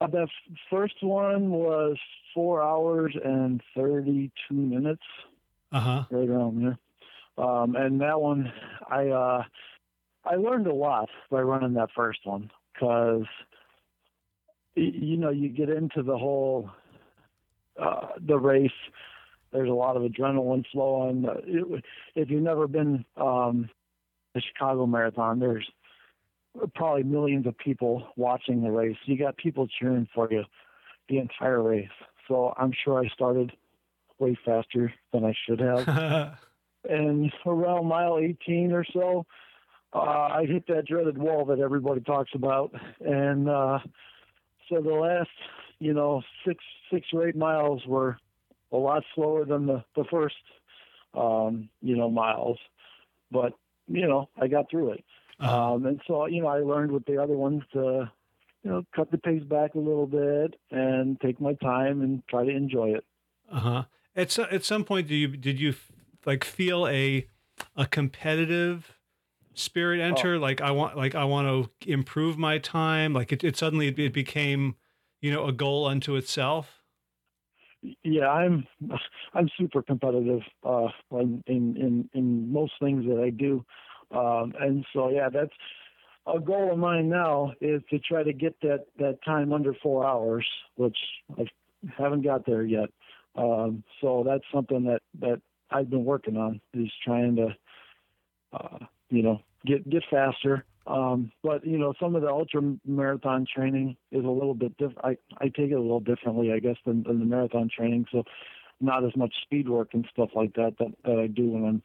[0.00, 0.28] Uh, the
[0.70, 1.96] first one was
[2.34, 5.02] four hours and 32 minutes.
[5.72, 6.04] Uh huh.
[6.10, 6.78] Right around there.
[7.44, 8.52] Um, and that one,
[8.90, 9.42] I uh,
[10.24, 13.24] I learned a lot by running that first one because
[14.74, 16.70] you know you get into the whole
[17.80, 18.70] uh, the race.
[19.52, 21.26] There's a lot of adrenaline flowing.
[22.14, 23.68] If you've never been um,
[24.34, 25.68] the Chicago Marathon, there's
[26.74, 28.96] probably millions of people watching the race.
[29.06, 30.44] You got people cheering for you
[31.08, 31.88] the entire race.
[32.28, 33.52] So I'm sure I started
[34.18, 36.38] way faster than I should have.
[36.88, 39.26] and around mile 18 or so,
[39.92, 42.72] uh, I hit that dreaded wall that everybody talks about.
[43.00, 43.80] And uh,
[44.68, 45.30] so the last,
[45.80, 48.18] you know, six six or eight miles were
[48.72, 50.36] a lot slower than the the first,
[51.14, 52.58] um, you know, miles.
[53.30, 53.52] But
[53.88, 55.04] you know, I got through it.
[55.40, 55.72] Uh-huh.
[55.72, 58.10] Um, and so, you know, I learned with the other ones to,
[58.62, 62.44] you know, cut the pace back a little bit and take my time and try
[62.44, 63.04] to enjoy it.
[63.50, 63.84] Uh huh.
[64.14, 65.74] At so, at some point, do you did you
[66.26, 67.26] like feel a
[67.76, 68.96] a competitive
[69.54, 70.34] spirit enter?
[70.34, 70.38] Oh.
[70.38, 73.14] Like I want like I want to improve my time.
[73.14, 74.76] Like it, it suddenly it became,
[75.20, 76.79] you know, a goal unto itself.
[78.02, 78.66] Yeah, I'm
[79.34, 83.64] I'm super competitive uh, in in in most things that I do.
[84.10, 85.52] Um, and so, yeah, that's
[86.26, 90.06] a goal of mine now is to try to get that, that time under four
[90.06, 90.96] hours, which
[91.38, 91.44] I
[91.96, 92.88] haven't got there yet.
[93.36, 95.40] Um, so that's something that, that
[95.70, 97.48] I've been working on is trying to,
[98.52, 100.64] uh, you know, get, get faster.
[100.86, 105.04] Um, but you know, some of the ultra marathon training is a little bit different.
[105.04, 108.06] I, I take it a little differently, I guess, than, than the marathon training.
[108.10, 108.24] So
[108.80, 111.82] not as much speed work and stuff like that, that, that I do when I'm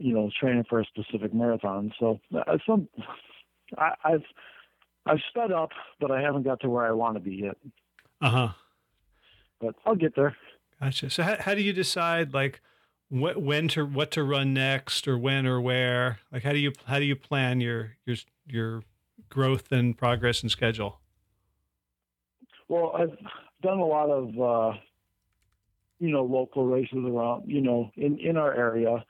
[0.00, 1.92] you know, training for a specific marathon.
[2.00, 2.88] So uh, some,
[3.78, 4.24] I, I've
[5.06, 7.56] I've sped up, but I haven't got to where I want to be yet.
[8.20, 8.48] Uh huh.
[9.60, 10.36] But I'll get there.
[10.80, 11.10] Gotcha.
[11.10, 12.62] So how how do you decide like
[13.10, 16.20] what when to what to run next or when or where?
[16.32, 18.82] Like how do you how do you plan your your your
[19.28, 20.98] growth and progress and schedule?
[22.68, 23.16] Well, I've
[23.62, 24.78] done a lot of uh,
[25.98, 29.04] you know local races around you know in in our area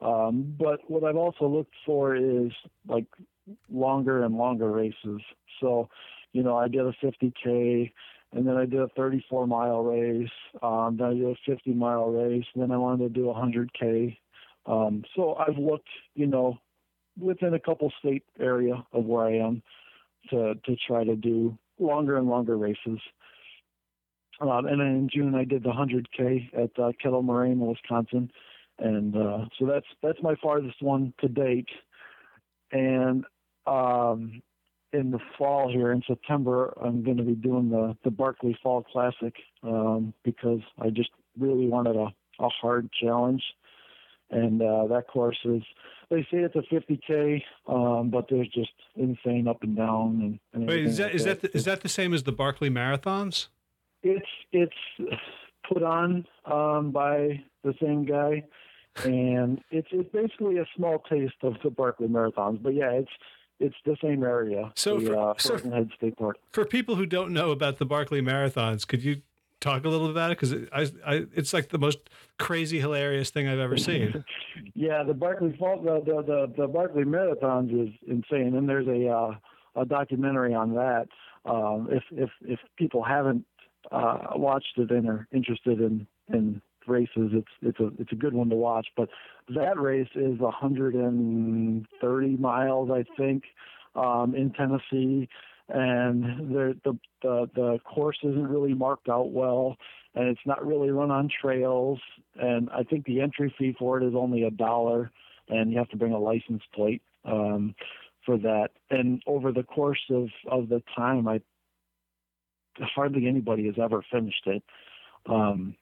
[0.00, 2.52] um, but what I've also looked for is
[2.86, 3.06] like
[3.70, 5.20] longer and longer races.
[5.60, 5.88] So,
[6.32, 7.92] you know, I did a 50K
[8.32, 10.28] and then I did a 34 mile race.
[10.62, 12.44] Um, then I did a 50 mile race.
[12.54, 14.16] Then I wanted to do a 100K.
[14.66, 16.58] Um, so I've looked, you know,
[17.18, 19.62] within a couple state area of where I am
[20.30, 23.00] to, to try to do longer and longer races.
[24.40, 28.30] Um, and then in June, I did the 100K at uh, Kettle Moraine, Wisconsin
[28.78, 31.68] and uh, so that's that's my farthest one to date.
[32.70, 33.24] And
[33.66, 34.42] um,
[34.92, 38.82] in the fall here in September, I'm going to be doing the the Barkley Fall
[38.82, 43.42] Classic um, because I just really wanted a, a hard challenge.
[44.30, 45.62] And uh, that course is
[46.10, 50.20] they say it's a 50k, um, but there's just insane up and down.
[50.22, 52.32] And, and Wait, is that like is that the, is that the same as the
[52.32, 53.48] Barkley marathons?
[54.02, 54.72] It's it's
[55.70, 58.44] put on um, by the same guy
[59.04, 62.62] and it's it's basically a small taste of the Barkley marathons.
[62.62, 63.10] But yeah, it's
[63.60, 64.72] it's the same area.
[64.74, 66.38] So, the, for, uh, so Head State Park.
[66.50, 69.22] For people who don't know about the Barkley marathons, could you
[69.60, 70.38] talk a little about it?
[70.38, 71.98] Because it, I, I, it's like the most
[72.38, 74.24] crazy, hilarious thing I've ever seen.
[74.74, 79.34] yeah, the Barkley the, the the the Barkley marathons is insane, and there's a uh,
[79.80, 81.08] a documentary on that.
[81.44, 83.44] Um, if if if people haven't
[83.90, 87.30] uh, watched it and are interested in in races.
[87.32, 88.88] It's it's a it's a good one to watch.
[88.96, 89.08] But
[89.54, 93.44] that race is 130 miles, I think,
[93.94, 95.28] um, in Tennessee,
[95.68, 99.76] and the, the the the course isn't really marked out well,
[100.14, 102.00] and it's not really run on trails.
[102.36, 105.10] And I think the entry fee for it is only a dollar,
[105.48, 107.02] and you have to bring a license plate.
[107.24, 107.74] Um,
[108.24, 111.40] for that, and over the course of, of the time, I
[112.80, 114.62] hardly anybody has ever finished it.
[115.28, 115.76] Um,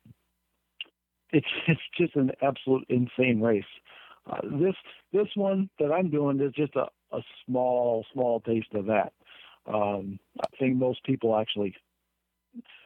[1.32, 3.64] it's it's just an absolute insane race.
[4.30, 4.74] Uh, this
[5.12, 9.12] this one that I'm doing is just a, a small small taste of that.
[9.72, 11.74] Um, I think most people actually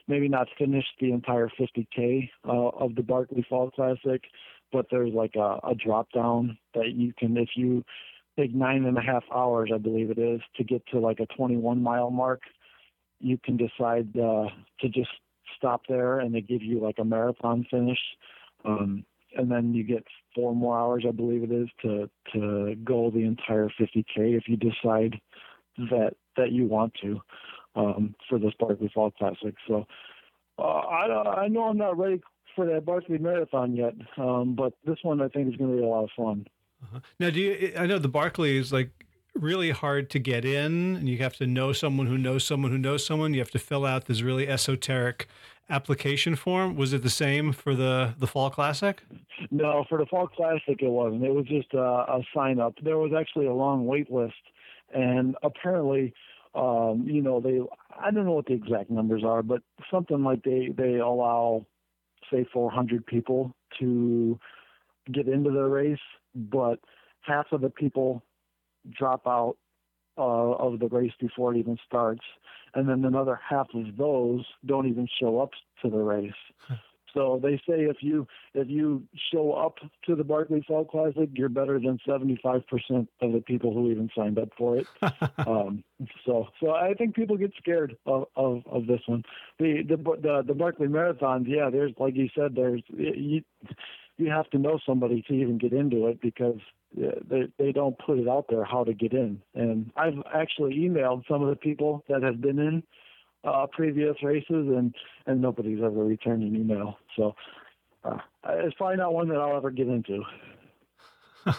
[0.08, 4.22] maybe not finish the entire 50k uh, of the Barkley Fall Classic,
[4.72, 7.84] but there's like a, a drop down that you can if you
[8.38, 11.26] take nine and a half hours, I believe it is, to get to like a
[11.36, 12.42] 21 mile mark.
[13.18, 14.46] You can decide uh,
[14.80, 15.10] to just
[15.56, 17.98] stop there and they give you like a marathon finish.
[18.64, 19.04] Um,
[19.36, 23.24] and then you get four more hours, I believe it is, to to go the
[23.24, 25.20] entire 50k if you decide
[25.78, 27.20] that that you want to
[27.76, 29.54] um, for this Barkley Fall Classic.
[29.66, 29.86] So
[30.58, 32.20] uh, I I know I'm not ready
[32.56, 35.82] for that Barkley Marathon yet, um, but this one I think is going to be
[35.82, 36.46] a lot of fun.
[36.82, 37.00] Uh-huh.
[37.18, 37.72] Now, do you?
[37.76, 38.90] I know the Barkley is like
[39.34, 42.78] really hard to get in, and you have to know someone who knows someone who
[42.78, 43.34] knows someone.
[43.34, 45.28] You have to fill out this really esoteric
[45.68, 46.76] application form.
[46.76, 49.02] Was it the same for the the Fall Classic?
[49.50, 51.24] No, for the Fall Classic it wasn't.
[51.24, 52.74] It was just a, a sign up.
[52.82, 54.34] There was actually a long wait list,
[54.92, 56.12] and apparently,
[56.54, 57.60] um, you know, they
[57.98, 61.66] I don't know what the exact numbers are, but something like they they allow
[62.30, 64.38] say 400 people to
[65.12, 65.98] get into the race,
[66.34, 66.78] but
[67.22, 68.22] half of the people
[68.90, 69.56] drop out
[70.18, 72.24] uh, of the race before it even starts,
[72.74, 75.50] and then another half of those don't even show up
[75.82, 76.32] to the race.
[77.14, 79.02] So they say if you if you
[79.32, 82.62] show up to the Barkley Fall Classic, you're better than 75%
[83.20, 84.86] of the people who even signed up for it.
[85.38, 85.82] um,
[86.24, 89.24] so so I think people get scared of, of, of this one.
[89.58, 93.42] The, the the the Barkley Marathons, yeah, there's like you said, there's you
[94.16, 96.60] you have to know somebody to even get into it because
[96.96, 99.40] they they don't put it out there how to get in.
[99.54, 102.82] And I've actually emailed some of the people that have been in
[103.44, 104.94] uh, previous races, and
[105.26, 106.98] and nobody's ever returned an email.
[107.16, 107.34] So
[108.04, 108.18] uh,
[108.48, 110.22] it's probably not one that I'll ever get into.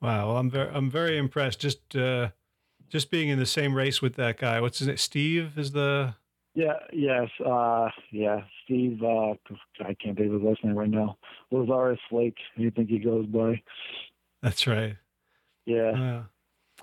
[0.00, 1.60] wow, I'm very I'm very impressed.
[1.60, 2.30] Just uh,
[2.88, 4.60] just being in the same race with that guy.
[4.60, 4.96] What's his name?
[4.96, 6.14] Steve is the.
[6.54, 6.74] Yeah.
[6.92, 7.28] Yes.
[7.44, 8.42] Uh, yeah.
[8.64, 9.02] Steve.
[9.02, 9.34] Uh,
[9.80, 11.16] I can't think of his last name right now.
[11.50, 12.36] Lazarus Lake.
[12.56, 13.62] You think he goes by?
[14.42, 14.96] That's right.
[15.66, 16.22] Yeah.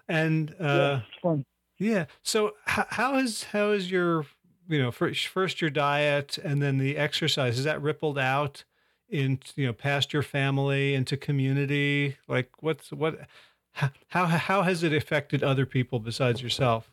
[0.07, 1.45] and uh, yeah, it's fun.
[1.77, 2.05] Yeah.
[2.23, 4.25] So how, how is how is your
[4.67, 8.63] you know first first your diet and then the exercise is that rippled out
[9.09, 13.27] in you know past your family into community like what's what
[14.09, 16.91] how how has it affected other people besides yourself?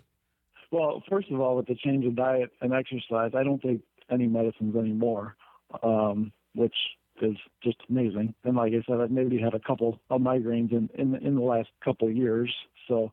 [0.70, 4.26] Well, first of all, with the change of diet and exercise, I don't take any
[4.26, 5.36] medicines anymore,
[5.82, 6.74] um, which
[7.22, 8.34] is just amazing.
[8.44, 11.42] And like I said, I've maybe had a couple of migraines in in, in the
[11.42, 12.54] last couple of years,
[12.86, 13.12] so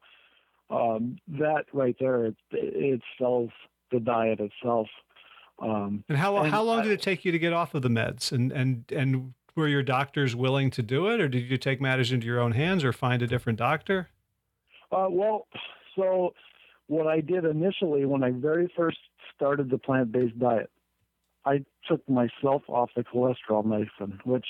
[0.69, 3.49] um, that right there, it, it sells
[3.91, 4.87] the diet itself.
[5.59, 7.81] Um, and how and how long I, did it take you to get off of
[7.81, 8.31] the meds?
[8.31, 12.11] And and and were your doctors willing to do it, or did you take matters
[12.11, 14.09] into your own hands, or find a different doctor?
[14.91, 15.47] Uh, well,
[15.95, 16.33] so
[16.87, 18.97] what I did initially when I very first
[19.35, 20.69] started the plant-based diet,
[21.45, 24.45] I took myself off the cholesterol medicine, which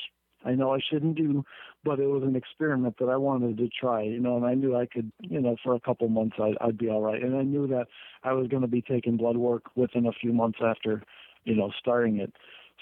[0.45, 1.43] I know I shouldn't do,
[1.83, 4.75] but it was an experiment that I wanted to try, you know, and I knew
[4.75, 7.21] I could, you know, for a couple months I'd, I'd be all right.
[7.21, 7.87] And I knew that
[8.23, 11.03] I was going to be taking blood work within a few months after,
[11.43, 12.31] you know, starting it.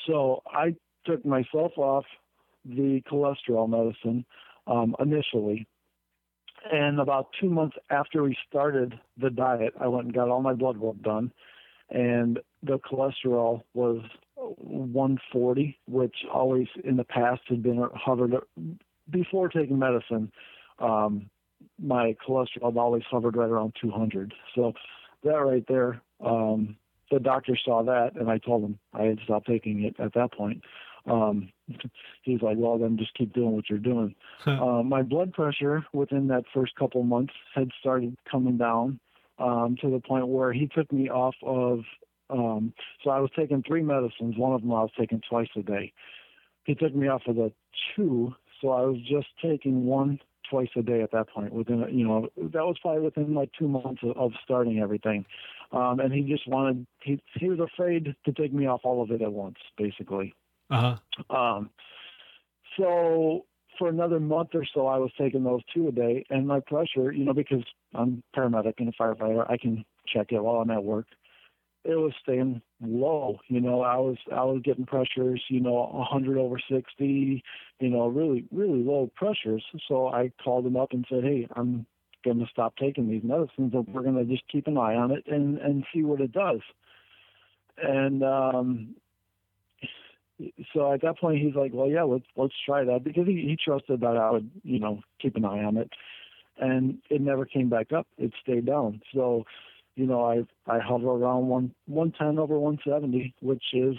[0.05, 0.75] So I
[1.05, 2.05] took myself off
[2.65, 4.25] the cholesterol medicine
[4.67, 5.67] um, initially.
[6.71, 10.53] And about two months after we started the diet, I went and got all my
[10.53, 11.31] blood work done.
[11.89, 14.01] And the cholesterol was
[14.35, 18.35] 140, which always in the past had been hovered
[19.09, 20.31] before taking medicine.
[20.79, 21.29] Um,
[21.81, 24.33] my cholesterol always hovered right around 200.
[24.55, 24.73] So
[25.23, 26.77] that right there, um,
[27.11, 30.31] the doctor saw that, and I told him I had stopped taking it at that
[30.33, 30.63] point.
[31.05, 31.49] Um,
[32.21, 36.27] he's like, "Well, then just keep doing what you're doing." uh, my blood pressure within
[36.27, 38.99] that first couple months had started coming down
[39.39, 41.79] um, to the point where he took me off of
[42.29, 42.73] um,
[43.03, 44.37] so I was taking three medicines.
[44.37, 45.93] One of them I was taking twice a day.
[46.65, 47.51] He took me off of the
[47.95, 51.53] two, so I was just taking one twice a day at that point.
[51.53, 55.25] Within you know that was probably within like two months of, of starting everything,
[55.71, 59.11] um, and he just wanted he he was afraid to take me off all of
[59.11, 60.33] it at once, basically.
[60.69, 60.97] Uh
[61.29, 61.35] huh.
[61.35, 61.69] Um,
[62.77, 63.45] so
[63.77, 67.11] for another month or so, I was taking those two a day, and my pressure,
[67.11, 70.83] you know, because I'm paramedic and a firefighter, I can check it while I'm at
[70.83, 71.07] work
[71.83, 73.39] it was staying low.
[73.47, 77.43] You know, I was I was getting pressures, you know, 100 over 60,
[77.79, 79.63] you know, really really low pressures.
[79.87, 81.85] So I called him up and said, "Hey, I'm
[82.23, 85.11] going to stop taking these medicines, but we're going to just keep an eye on
[85.11, 86.61] it and and see what it does."
[87.77, 88.95] And um,
[90.73, 93.57] so at that point, he's like, "Well, yeah, let's let's try that," because he, he
[93.63, 95.89] trusted that I would, you know, keep an eye on it.
[96.57, 98.07] And it never came back up.
[98.17, 99.01] It stayed down.
[99.13, 99.45] So
[99.95, 103.95] you know, I I hover around one one ten over one seventy, which is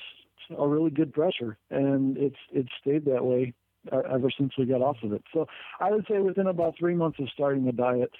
[0.56, 3.54] a really good pressure, and it's it's stayed that way
[3.92, 5.22] ever since we got off of it.
[5.32, 5.46] So
[5.80, 8.10] I would say within about three months of starting the diet,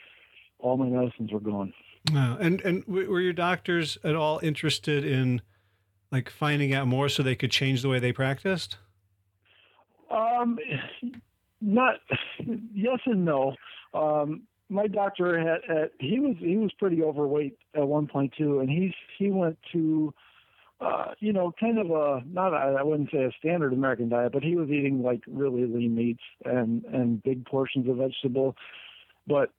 [0.59, 1.73] all my medicines were gone.
[2.13, 2.37] Wow.
[2.39, 5.41] And and were your doctors at all interested in
[6.15, 8.79] like finding out more so they could change the way they practiced?
[10.11, 10.59] Um,
[11.61, 11.97] not
[12.75, 13.55] yes and no.
[13.93, 18.61] Um, my doctor had, had he was he was pretty overweight at one point too,
[18.61, 20.15] and he's he went to
[20.81, 24.43] uh, you know, kind of a not I wouldn't say a standard American diet, but
[24.43, 28.57] he was eating like really lean meats and and big portions of vegetable.
[29.27, 29.51] But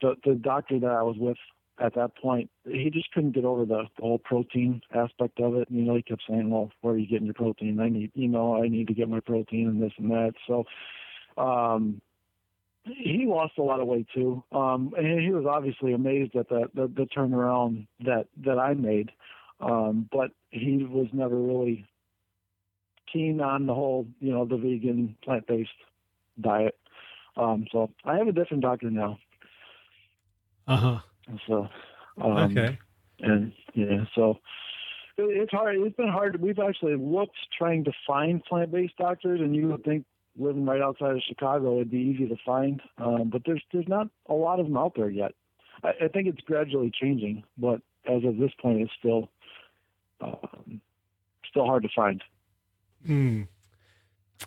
[0.00, 1.38] the the doctor that I was with
[1.80, 5.68] at that point, he just couldn't get over the, whole protein aspect of it.
[5.70, 7.80] You know, he kept saying, "Well, where are you getting your protein?
[7.80, 10.64] I need, you know, I need to get my protein and this and that." So,
[11.36, 12.00] um,
[12.84, 16.68] he lost a lot of weight too, um, and he was obviously amazed at the
[16.74, 19.10] the, the turnaround that that I made.
[19.60, 21.86] Um, but he was never really
[23.12, 25.70] keen on the whole, you know, the vegan plant-based
[26.40, 26.78] diet.
[27.36, 29.18] Um, so I have a different doctor now.
[30.66, 30.98] Uh huh.
[31.46, 31.68] So,
[32.20, 32.78] um, okay.
[33.20, 34.38] And yeah, so
[35.16, 35.76] it's hard.
[35.76, 36.40] It's been hard.
[36.40, 40.04] We've actually looked trying to find plant-based doctors, and you would think
[40.36, 44.08] living right outside of Chicago it'd be easy to find, um, but there's there's not
[44.28, 45.32] a lot of them out there yet.
[45.82, 49.28] I, I think it's gradually changing, but as of this point, it's still
[50.20, 50.80] um,
[51.50, 52.22] still hard to find.
[53.06, 53.42] Hmm.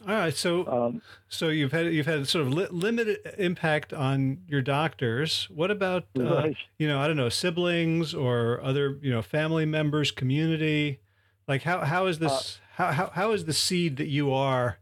[0.08, 4.40] All right, so um, so you've had you've had sort of li- limited impact on
[4.48, 5.48] your doctors.
[5.54, 6.58] What about uh, right.
[6.78, 11.02] you know I don't know siblings or other you know family members, community?
[11.48, 14.80] Like how how is this uh, how, how how is the seed that you are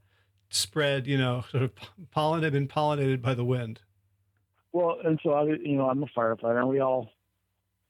[0.50, 1.08] spread?
[1.08, 1.72] You know, sort of
[2.16, 3.82] pollinated been pollinated by the wind.
[4.72, 7.10] Well, and so I you know I'm a firefighter, and we all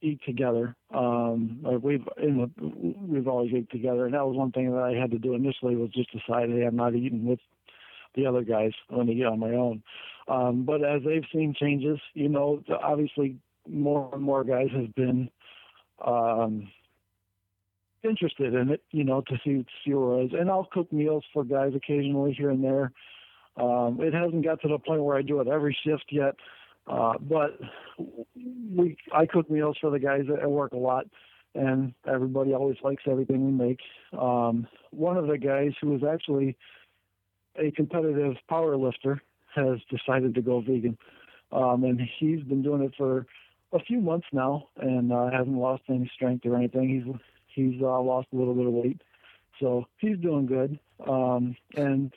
[0.02, 0.76] eat together.
[0.94, 5.12] Um, we've the, we've always ate together, and that was one thing that I had
[5.12, 7.40] to do initially was just decide, hey, I'm not eating with
[8.16, 8.72] the other guys.
[8.90, 9.84] I'm going to on my own.
[10.28, 13.38] Um, but as they've seen changes, you know, obviously
[13.68, 15.30] more and more guys have been
[16.06, 16.70] um,
[18.04, 20.32] interested in it, you know, to see see where it is.
[20.40, 22.92] And I'll cook meals for guys occasionally here and there.
[23.58, 26.36] Um, it hasn't got to the point where I do it every shift yet.
[26.88, 27.60] Uh, but
[28.76, 31.06] we, I cook meals for the guys at work a lot,
[31.56, 33.80] and everybody always likes everything we make.
[34.18, 36.58] Um, one of the guys who is actually
[37.56, 39.22] a competitive power lifter
[39.56, 40.98] has decided to go vegan,
[41.52, 43.26] um, and he's been doing it for
[43.74, 46.90] a few months now, and uh, hasn't lost any strength or anything.
[46.90, 47.16] He's
[47.48, 49.02] he's uh, lost a little bit of weight,
[49.60, 50.80] so he's doing good.
[51.08, 52.14] Um, and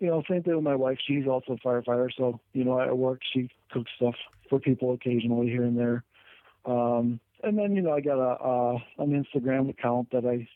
[0.00, 0.98] you know, same thing with my wife.
[1.06, 4.14] She's also a firefighter, so you know, at work she cooks stuff
[4.48, 6.04] for people occasionally here and there.
[6.66, 10.48] Um, and then you know, I got a uh, an Instagram account that I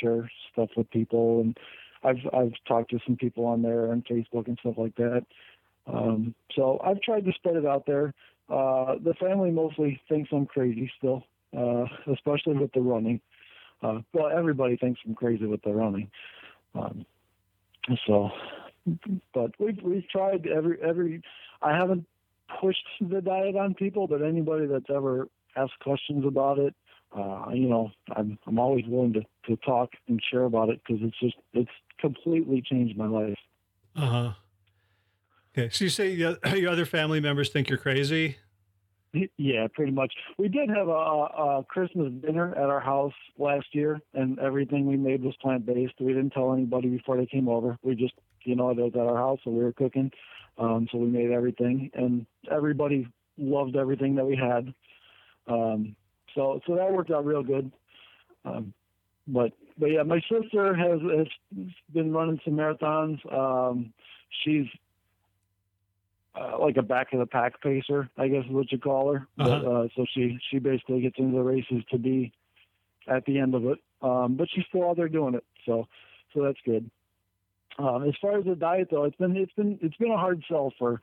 [0.00, 1.56] share stuff with people, and
[2.04, 5.24] I've I've talked to some people on there and Facebook and stuff like that.
[5.86, 8.14] Um, so I've tried to spread it out there.
[8.48, 11.24] Uh, the family mostly thinks I'm crazy still,
[11.56, 13.20] uh, especially with the running.
[13.82, 16.10] Uh, well, everybody thinks I'm crazy with the running.
[16.74, 17.04] Um,
[18.06, 18.30] so
[19.34, 21.22] but we've we've tried every every.
[21.60, 22.06] I haven't
[22.60, 26.74] pushed the diet on people, but anybody that's ever asked questions about it,
[27.16, 31.02] uh, you know, I'm I'm always willing to to talk and share about it because
[31.02, 33.38] it's just it's completely changed my life.
[33.94, 34.32] Uh huh.
[35.56, 36.10] Okay, so you say
[36.56, 38.38] your other family members think you're crazy?
[39.36, 40.10] Yeah, pretty much.
[40.38, 44.96] We did have a, a Christmas dinner at our house last year, and everything we
[44.96, 45.92] made was plant based.
[46.00, 47.78] We didn't tell anybody before they came over.
[47.82, 48.14] We just
[48.44, 50.10] you know, it was at our house, so we were cooking.
[50.58, 54.72] Um, so we made everything, and everybody loved everything that we had.
[55.48, 55.96] Um,
[56.34, 57.72] so so that worked out real good.
[58.44, 58.72] Um,
[59.26, 63.18] but but yeah, my sister has has been running some marathons.
[63.32, 63.92] Um,
[64.44, 64.66] she's
[66.34, 69.26] uh, like a back of the pack pacer, I guess is what you call her.
[69.38, 69.60] Uh-huh.
[69.62, 72.32] But, uh, so she she basically gets into the races to be
[73.08, 73.78] at the end of it.
[74.00, 75.86] Um, but she's still out there doing it, so
[76.34, 76.90] so that's good.
[77.78, 80.42] Um, as far as the diet, though, it's been it's been it's been a hard
[80.48, 81.00] sell for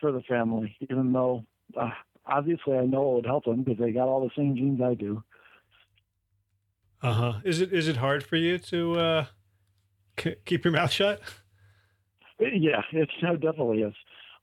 [0.00, 1.44] for the family, even though
[1.78, 1.90] uh,
[2.26, 4.94] obviously I know it would help them because they got all the same genes I
[4.94, 5.22] do.
[7.02, 7.32] Uh huh.
[7.44, 9.26] Is it is it hard for you to uh,
[10.16, 11.20] k- keep your mouth shut?
[12.38, 13.94] Yeah, it definitely is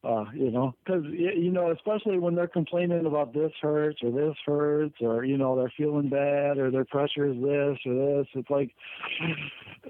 [0.04, 4.36] uh, you know, because you know, especially when they're complaining about this hurts or this
[4.46, 8.28] hurts or you know they're feeling bad or their pressure is this or this.
[8.34, 8.72] It's like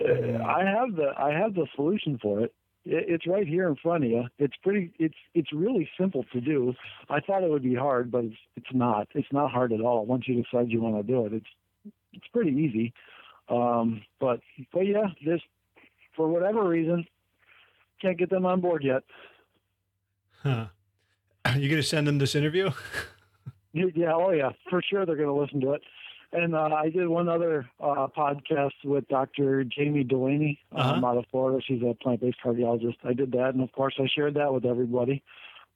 [0.01, 2.53] I have the I have the solution for it.
[2.89, 4.23] It's right here in front of you.
[4.39, 4.91] It's pretty.
[4.97, 6.73] It's it's really simple to do.
[7.09, 9.09] I thought it would be hard, but it's it's not.
[9.13, 10.05] It's not hard at all.
[10.05, 12.93] Once you decide you want to do it, it's it's pretty easy.
[13.49, 14.39] Um, but
[14.71, 15.41] but yeah, this
[16.15, 17.05] for whatever reason
[18.01, 19.03] can't get them on board yet.
[20.43, 20.67] Huh.
[21.45, 22.71] Are you going to send them this interview?
[23.73, 25.81] yeah, oh yeah, for sure they're going to listen to it.
[26.33, 29.63] And uh, I did one other uh, podcast with Dr.
[29.63, 30.93] Jamie Delaney Uh-huh.
[30.95, 31.61] um, out of Florida.
[31.65, 32.97] She's a plant-based cardiologist.
[33.05, 35.23] I did that, and of course, I shared that with everybody.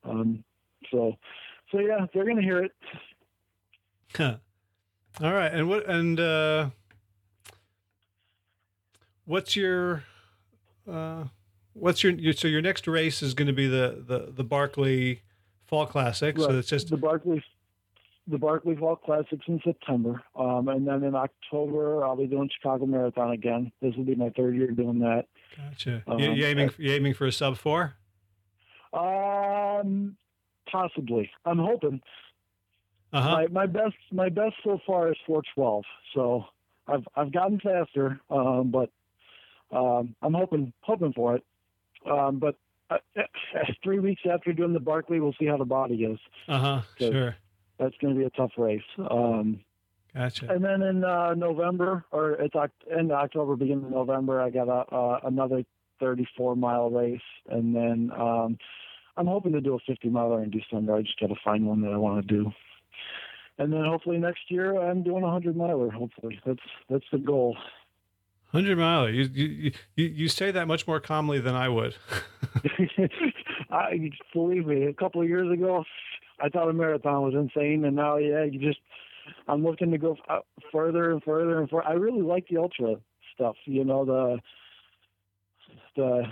[0.03, 0.43] Um,
[0.91, 1.15] so,
[1.71, 2.71] so yeah, they're gonna hear it.
[4.15, 4.35] Huh.
[5.21, 6.69] All right, and what and uh,
[9.25, 10.03] what's your
[10.89, 11.25] uh,
[11.73, 15.23] what's your, your so your next race is going to be the the the Barkley
[15.65, 16.37] Fall Classic.
[16.37, 17.43] So it's just the Barkley,
[18.27, 22.85] the Barkley Fall Classics in September, um, and then in October I'll be doing Chicago
[22.85, 23.71] Marathon again.
[23.81, 25.25] This will be my third year doing that.
[25.57, 26.03] gotcha.
[26.07, 27.95] Um, you, you aiming you aiming for a sub four?
[28.93, 30.17] Um,
[30.69, 31.29] possibly.
[31.45, 32.01] I'm hoping.
[33.13, 33.31] Uh huh.
[33.31, 35.83] My my best my best so far is 412.
[36.13, 36.45] So
[36.87, 38.89] I've I've gotten faster, um, but
[39.75, 41.43] um, I'm hoping hoping for it.
[42.09, 42.55] Um, but
[42.89, 42.97] uh,
[43.83, 46.19] three weeks after doing the Barkley, we'll see how the body is.
[46.47, 46.81] Uh huh.
[46.97, 47.35] Sure.
[47.79, 48.81] That's going to be a tough race.
[49.09, 49.61] Um,
[50.13, 50.51] Gotcha.
[50.51, 54.49] and then in uh, November, or it's Oct- end of October, beginning of November, I
[54.49, 55.63] got a, uh, another
[55.99, 58.57] 34 mile race, and then um,
[59.17, 60.95] I'm hoping to do a 50 miler in December.
[60.95, 62.51] I just got to find one that I want to do,
[63.57, 65.89] and then hopefully next year I'm doing a 100 miler.
[65.89, 67.55] Hopefully, that's that's the goal.
[68.51, 69.09] Hundred miler.
[69.09, 71.95] You, you you you say that much more calmly than I would.
[73.71, 75.85] I believe me, a couple of years ago,
[76.41, 78.79] I thought a marathon was insane, and now, yeah, you just
[79.47, 80.39] I'm looking to go f- uh,
[80.71, 81.87] further and further and further.
[81.87, 82.95] I really like the ultra
[83.33, 83.55] stuff.
[83.65, 84.39] You know the
[85.95, 86.23] the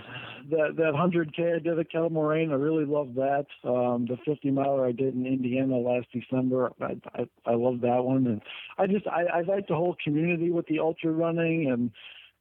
[0.50, 2.50] that that hundred k I did at Kettle Moraine.
[2.50, 3.46] I really love that.
[3.64, 6.70] Um, the fifty miler I did in Indiana last December.
[6.80, 8.42] I I, I love that one, and
[8.78, 11.90] I just I, I like the whole community with the ultra running and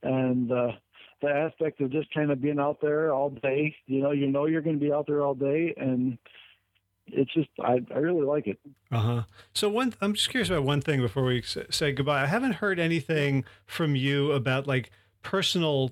[0.02, 0.72] and uh,
[1.22, 3.76] the aspect of just kind of being out there all day.
[3.86, 6.18] You know, you know you're going to be out there all day, and
[7.08, 8.60] it's just I I really like it.
[8.92, 9.24] Uh huh.
[9.54, 12.24] So one, I'm just curious about one thing before we say goodbye.
[12.24, 14.92] I haven't heard anything from you about like
[15.22, 15.92] personal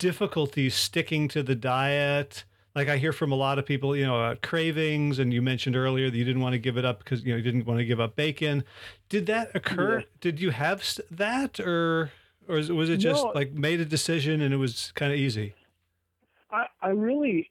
[0.00, 2.44] difficulties sticking to the diet.
[2.74, 6.10] Like I hear from a lot of people, you know, cravings, and you mentioned earlier
[6.10, 7.84] that you didn't want to give it up because you know you didn't want to
[7.84, 8.64] give up bacon.
[9.08, 10.00] Did that occur?
[10.00, 10.04] Yeah.
[10.20, 12.10] Did you have that, or
[12.48, 13.32] or was it just No.
[13.34, 15.54] like made a decision and it was kind of easy?
[16.50, 17.50] I, I really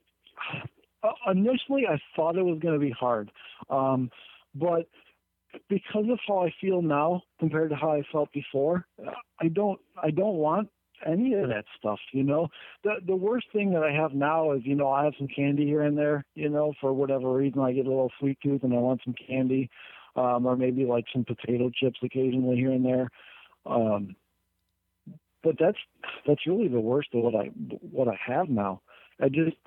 [1.04, 3.32] uh, initially I thought it was going to be hard,
[3.70, 4.10] um,
[4.56, 4.88] but
[5.68, 8.86] because of how I feel now compared to how I felt before,
[9.42, 10.70] I don't I don't want
[11.06, 12.00] any of that stuff.
[12.12, 12.48] You know,
[12.84, 15.66] the the worst thing that I have now is you know I have some candy
[15.66, 16.26] here and there.
[16.36, 19.16] You know, for whatever reason I get a little sweet tooth and I want some
[19.28, 19.70] candy,
[20.16, 23.10] um, or maybe like some potato chips occasionally here and there.
[23.66, 24.16] Um,
[25.44, 25.78] but that's
[26.28, 27.46] that's really the worst of what I
[27.92, 28.82] what I have now.
[29.22, 29.58] I just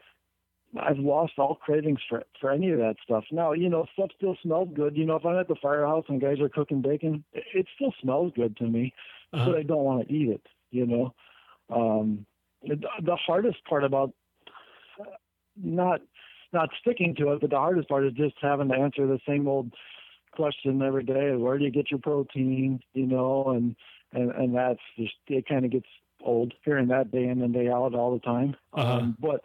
[0.80, 3.24] I've lost all cravings for for any of that stuff.
[3.30, 4.96] Now, you know, stuff still smells good.
[4.96, 7.92] You know, if I'm at the firehouse and guys are cooking bacon, it, it still
[8.02, 8.92] smells good to me,
[9.32, 9.46] Uh-huh.
[9.50, 10.46] but I don't want to eat it.
[10.72, 11.14] You know,
[11.70, 12.26] um,
[12.62, 14.12] the, hardest part about
[15.56, 16.00] not
[16.52, 19.46] not sticking to it, but the hardest part is just having to answer the same
[19.46, 19.72] old
[20.32, 21.36] question every day.
[21.36, 22.80] Where do you get your protein?
[22.94, 23.76] You know, and
[24.12, 25.46] and and that's just it.
[25.46, 25.86] Kind of gets
[26.24, 28.56] old hearing that day in and day out all the time.
[28.72, 28.94] Uh-huh.
[28.94, 29.42] Um, but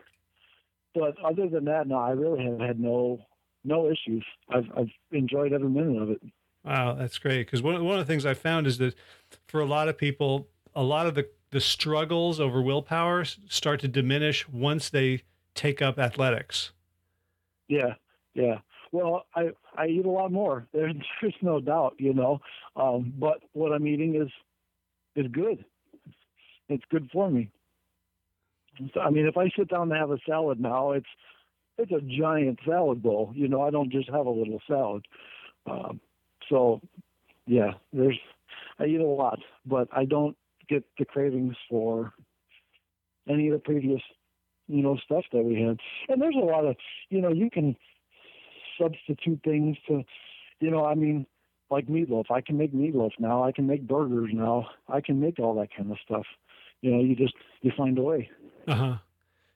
[0.96, 3.20] but other than that, no, I really have had no
[3.64, 4.26] no issues.
[4.50, 6.22] I've I've enjoyed every minute of it.
[6.64, 7.46] Wow, that's great.
[7.46, 8.96] Because one, one of the things I found is that
[9.48, 13.88] for a lot of people, a lot of the, the struggles over willpower start to
[13.88, 15.24] diminish once they
[15.56, 16.72] take up athletics.
[17.68, 17.96] Yeah,
[18.36, 18.60] yeah.
[18.92, 20.68] Well, I I eat a lot more.
[20.74, 20.96] There's
[21.42, 22.40] no doubt, you know.
[22.76, 24.30] Um, but what I'm eating is
[25.16, 25.66] is good.
[26.70, 27.50] It's good for me.
[28.94, 31.08] So, I mean, if I sit down to have a salad now, it's
[31.80, 33.32] it's a giant salad bowl.
[33.36, 35.06] You know, I don't just have a little salad.
[35.66, 36.00] Um,
[36.50, 36.82] so,
[37.48, 38.20] yeah, there's
[38.78, 40.38] I eat a lot, but I don't
[40.70, 42.14] get the cravings for
[43.30, 44.02] any of the previous,
[44.68, 45.80] you know, stuff that we had.
[46.10, 46.76] And there's a lot of,
[47.10, 47.76] you know, you can
[48.80, 50.04] substitute things to,
[50.60, 51.26] you know, I mean,
[51.70, 52.26] like meatloaf.
[52.32, 53.44] I can make meatloaf now.
[53.44, 54.70] I can make burgers now.
[54.88, 56.26] I can make all that kind of stuff.
[56.82, 58.30] You know, you just you find a way.
[58.68, 58.98] Uh huh.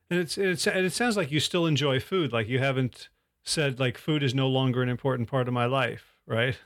[0.09, 2.33] And it's it's and it sounds like you still enjoy food.
[2.33, 3.09] Like you haven't
[3.43, 6.57] said like food is no longer an important part of my life, right?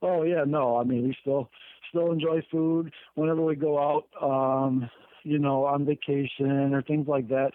[0.00, 1.50] Oh yeah, no, I mean we still
[1.88, 4.88] still enjoy food whenever we go out, um,
[5.22, 7.50] you know, on vacation or things like that.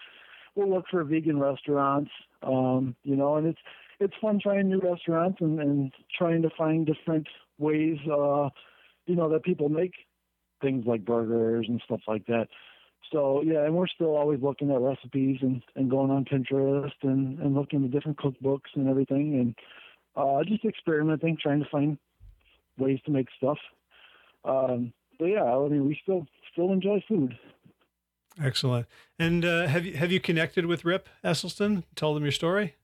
[0.55, 2.11] We'll look for vegan restaurants,
[2.43, 3.59] um, you know, and it's
[3.99, 7.27] it's fun trying new restaurants and, and trying to find different
[7.57, 8.49] ways, uh,
[9.05, 9.93] you know, that people make
[10.61, 12.47] things like burgers and stuff like that.
[13.11, 17.39] So yeah, and we're still always looking at recipes and, and going on Pinterest and,
[17.39, 19.55] and looking at different cookbooks and everything and
[20.15, 21.97] uh, just experimenting, trying to find
[22.77, 23.57] ways to make stuff.
[24.45, 27.37] Um, but yeah, I mean, we still still enjoy food.
[28.41, 28.87] Excellent.
[29.19, 31.83] And uh, have you have you connected with Rip Esselstyn?
[31.95, 32.75] Told him your story.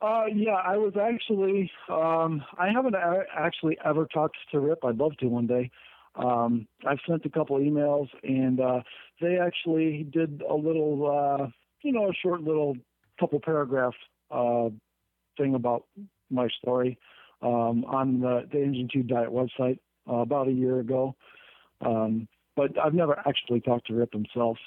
[0.00, 1.70] Uh, yeah, I was actually.
[1.88, 2.96] Um, I haven't
[3.36, 4.84] actually ever talked to Rip.
[4.84, 5.70] I'd love to one day.
[6.14, 8.80] Um, I've sent a couple emails, and uh,
[9.20, 11.08] they actually did a little,
[11.40, 11.46] uh,
[11.82, 12.76] you know, a short little
[13.18, 13.94] couple paragraph
[14.30, 14.68] uh,
[15.38, 15.84] thing about
[16.30, 16.98] my story
[17.40, 21.14] um, on the, the Engine 2 Diet website uh, about a year ago.
[21.80, 24.58] Um, but I've never actually talked to Rip himself.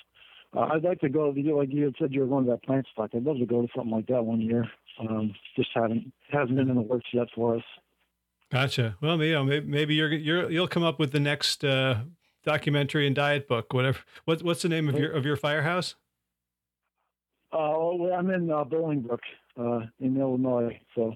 [0.55, 1.29] Uh, I'd like to go.
[1.29, 3.15] Like you had said, you were going to that Plantstock.
[3.15, 4.69] I'd love to go to something like that one year.
[4.99, 7.63] Um, just haven't hasn't been in the works yet for us.
[8.51, 8.95] Gotcha.
[9.01, 12.01] Well, you know, maybe, maybe you're you're you'll come up with the next uh,
[12.45, 13.99] documentary and diet book, whatever.
[14.23, 15.95] What what's the name of your of your firehouse?
[17.51, 19.19] Uh, well, I'm in uh, Bolingbrook,
[19.57, 21.15] uh, in Illinois, so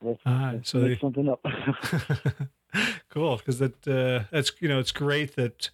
[0.00, 1.44] we'll, ah, so make they, something up.
[3.10, 5.70] cool, because that uh, that's you know it's great that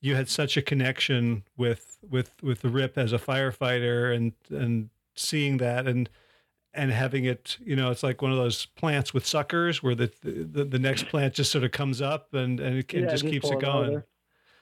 [0.00, 4.90] you had such a connection with with with the Rip as a firefighter and and
[5.14, 6.08] seeing that and
[6.74, 10.10] and having it, you know, it's like one of those plants with suckers where the
[10.22, 13.50] the, the next plant just sort of comes up and and it, yeah, just keeps
[13.50, 14.02] it going.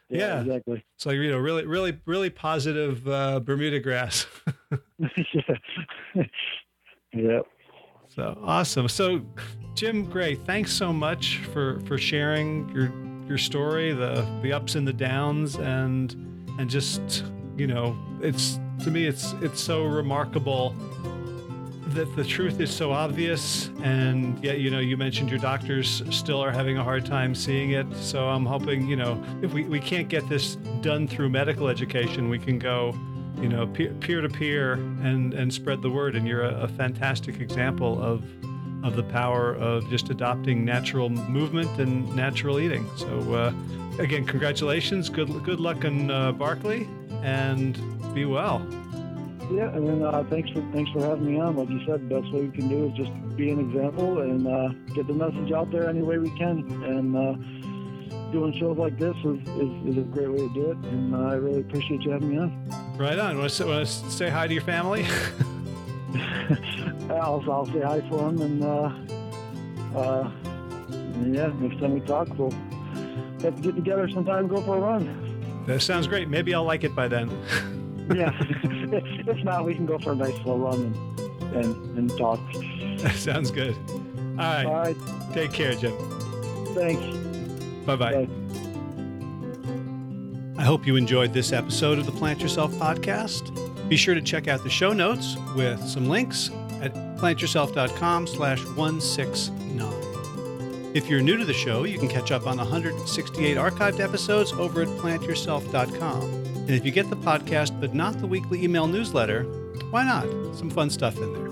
[0.09, 0.85] Yeah, yeah, exactly.
[0.97, 4.27] It's like you know, really, really, really positive uh, Bermuda grass.
[4.99, 6.25] yeah.
[7.13, 7.47] yep.
[8.15, 8.89] So awesome.
[8.89, 9.23] So,
[9.75, 12.93] Jim Gray, thanks so much for for sharing your
[13.29, 16.13] your story, the the ups and the downs, and
[16.59, 17.25] and just
[17.57, 20.75] you know, it's to me, it's it's so remarkable
[21.95, 26.41] that the truth is so obvious, and yet, you know, you mentioned your doctors still
[26.43, 27.87] are having a hard time seeing it.
[27.97, 32.29] So I'm hoping, you know, if we, we can't get this done through medical education,
[32.29, 32.95] we can go,
[33.41, 36.15] you know, peer to peer and and spread the word.
[36.17, 38.25] And you're a, a fantastic example of
[38.85, 42.89] of the power of just adopting natural movement and natural eating.
[42.97, 43.53] So uh,
[43.99, 45.09] again, congratulations.
[45.09, 46.33] Good good luck in uh,
[47.23, 48.67] and be well.
[49.53, 51.57] Yeah, and then uh, thanks for thanks for having me on.
[51.57, 54.47] Like you said, the best way we can do is just be an example and
[54.47, 56.59] uh, get the message out there any way we can.
[56.85, 57.60] And uh,
[58.33, 60.77] doing shows like this is, is, is, a great way to do it.
[60.79, 62.97] And I really appreciate you having me on.
[62.97, 63.39] Right on.
[63.39, 65.07] Want to, want to say hi to your family?
[67.11, 68.41] I'll, I'll say hi for them.
[68.41, 68.93] And uh,
[69.99, 70.31] uh,
[71.27, 72.51] yeah, next time we talk, we'll
[73.43, 75.65] have to get together sometime and go for a run.
[75.67, 76.29] That sounds great.
[76.29, 77.31] Maybe I'll like it by then.
[78.15, 78.33] yeah.
[78.43, 80.95] if not, we can go for a nice little run
[81.43, 82.41] and, and, and talk.
[83.15, 83.77] Sounds good.
[84.33, 84.67] All right.
[84.67, 84.97] All right.
[85.33, 85.97] Take care, Jim.
[86.75, 87.30] Thanks.
[87.87, 88.27] Bye-bye.
[88.27, 88.29] Bye.
[90.61, 93.89] I hope you enjoyed this episode of the Plant Yourself podcast.
[93.89, 96.51] Be sure to check out the show notes with some links
[96.83, 99.91] at plantyourself.com slash 169.
[100.93, 104.83] If you're new to the show, you can catch up on 168 archived episodes over
[104.83, 106.23] at plantyourself.com.
[106.23, 109.45] And if you get the podcast but not the weekly email newsletter,
[109.91, 110.27] why not?
[110.55, 111.51] Some fun stuff in there.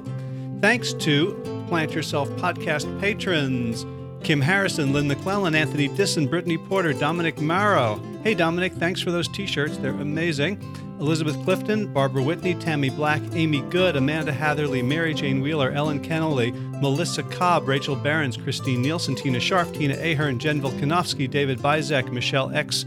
[0.61, 3.87] Thanks to Plant Yourself podcast patrons
[4.23, 8.01] Kim Harrison, Lynn McClellan, Anthony Disson, Brittany Porter, Dominic Marrow.
[8.23, 9.79] Hey, Dominic, thanks for those t shirts.
[9.79, 10.61] They're amazing.
[11.01, 16.53] Elizabeth Clifton, Barbara Whitney, Tammy Black, Amy Good, Amanda Hatherley, Mary Jane Wheeler, Ellen Kennelly,
[16.81, 22.53] Melissa Cobb, Rachel Behrens, Christine Nielsen, Tina Sharp, Tina Ahern, Jen Volkanovsky, David Bizek, Michelle
[22.53, 22.85] X,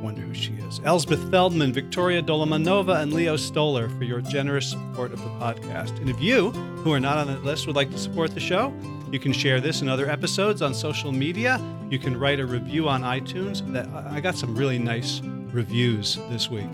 [0.00, 0.80] wonder who she is.
[0.84, 5.98] Elsbeth Feldman, Victoria Dolomanova, and Leo Stoller for your generous support of the podcast.
[6.00, 8.72] And if you, who are not on that list, would like to support the show,
[9.12, 11.60] you can share this and other episodes on social media.
[11.90, 13.66] You can write a review on iTunes.
[13.72, 15.20] That I got some really nice
[15.52, 16.68] reviews this week.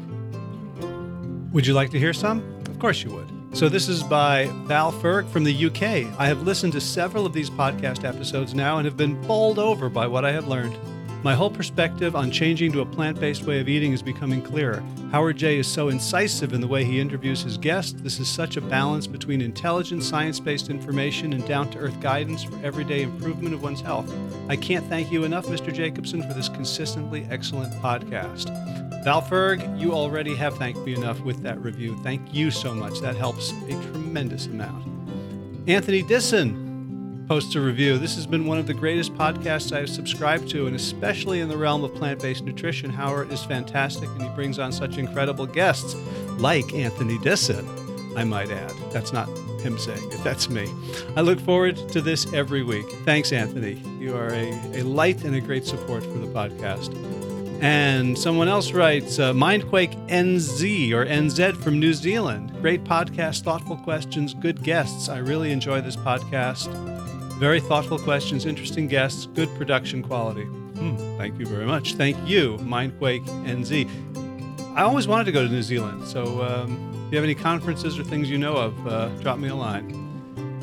[1.52, 2.42] Would you like to hear some?
[2.66, 3.28] Of course you would.
[3.56, 6.12] So this is by Val Ferg from the UK.
[6.18, 9.88] I have listened to several of these podcast episodes now and have been bowled over
[9.88, 10.76] by what I have learned.
[11.24, 14.82] My whole perspective on changing to a plant based way of eating is becoming clearer.
[15.10, 15.58] Howard J.
[15.58, 17.94] is so incisive in the way he interviews his guests.
[18.02, 22.44] This is such a balance between intelligent, science based information and down to earth guidance
[22.44, 24.14] for everyday improvement of one's health.
[24.50, 25.72] I can't thank you enough, Mr.
[25.72, 28.52] Jacobson, for this consistently excellent podcast.
[29.02, 31.98] Valferg, you already have thanked me enough with that review.
[32.02, 33.00] Thank you so much.
[33.00, 34.86] That helps a tremendous amount.
[35.66, 36.63] Anthony Disson,
[37.28, 37.98] posts a review.
[37.98, 41.48] This has been one of the greatest podcasts I have subscribed to, and especially in
[41.48, 42.90] the realm of plant based nutrition.
[42.90, 45.94] Howard is fantastic, and he brings on such incredible guests
[46.38, 47.66] like Anthony Disson,
[48.16, 48.72] I might add.
[48.90, 49.28] That's not
[49.60, 50.68] him saying it, that's me.
[51.16, 52.86] I look forward to this every week.
[53.04, 53.82] Thanks, Anthony.
[53.98, 56.94] You are a, a light and a great support for the podcast.
[57.62, 62.52] And someone else writes uh, Mindquake NZ or NZ from New Zealand.
[62.60, 65.08] Great podcast, thoughtful questions, good guests.
[65.08, 66.93] I really enjoy this podcast.
[67.44, 70.44] Very thoughtful questions, interesting guests, good production quality.
[70.44, 71.92] Hmm, thank you very much.
[71.92, 73.86] Thank you, Mindquake NZ.
[74.74, 77.98] I always wanted to go to New Zealand, so um, if you have any conferences
[77.98, 79.90] or things you know of, uh, drop me a line.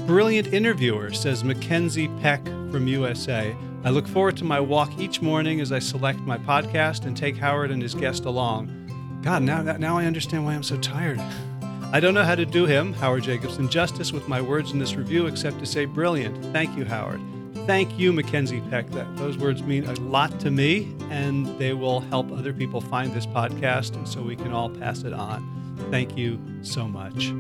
[0.08, 3.56] Brilliant interviewer, says Mackenzie Peck from USA.
[3.84, 7.38] I look forward to my walk each morning as I select my podcast and take
[7.38, 9.20] Howard and his guest along.
[9.22, 11.22] God, now, now I understand why I'm so tired.
[11.94, 14.96] I don't know how to do him, Howard Jacobson, justice with my words in this
[14.96, 16.42] review except to say brilliant.
[16.54, 17.20] Thank you, Howard.
[17.68, 18.90] Thank you, Mackenzie Peck.
[18.92, 23.14] That, those words mean a lot to me, and they will help other people find
[23.14, 25.46] this podcast, and so we can all pass it on.
[25.92, 27.34] Thank you so much.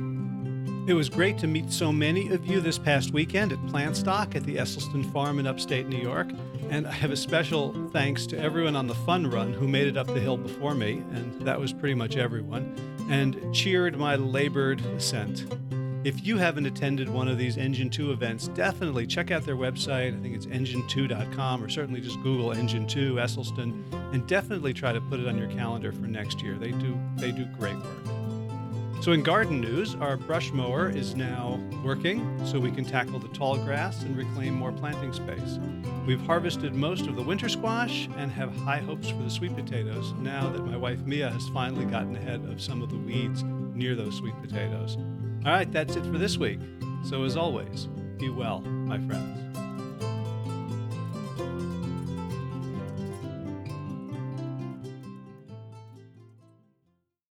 [0.85, 4.43] It was great to meet so many of you this past weekend at Plantstock at
[4.43, 6.27] the Esselstyn Farm in upstate New York.
[6.69, 9.95] And I have a special thanks to everyone on the fun run who made it
[9.95, 12.75] up the hill before me, and that was pretty much everyone,
[13.11, 15.45] and cheered my labored ascent.
[16.03, 20.17] If you haven't attended one of these Engine 2 events, definitely check out their website.
[20.17, 23.83] I think it's engine2.com, or certainly just Google Engine 2 Esselstyn,
[24.13, 26.55] and definitely try to put it on your calendar for next year.
[26.57, 28.20] They do they do great work.
[29.01, 33.29] So, in garden news, our brush mower is now working so we can tackle the
[33.29, 35.57] tall grass and reclaim more planting space.
[36.05, 40.13] We've harvested most of the winter squash and have high hopes for the sweet potatoes
[40.19, 43.41] now that my wife Mia has finally gotten ahead of some of the weeds
[43.73, 44.97] near those sweet potatoes.
[45.47, 46.59] All right, that's it for this week.
[47.03, 47.87] So, as always,
[48.19, 49.50] be well, my friends.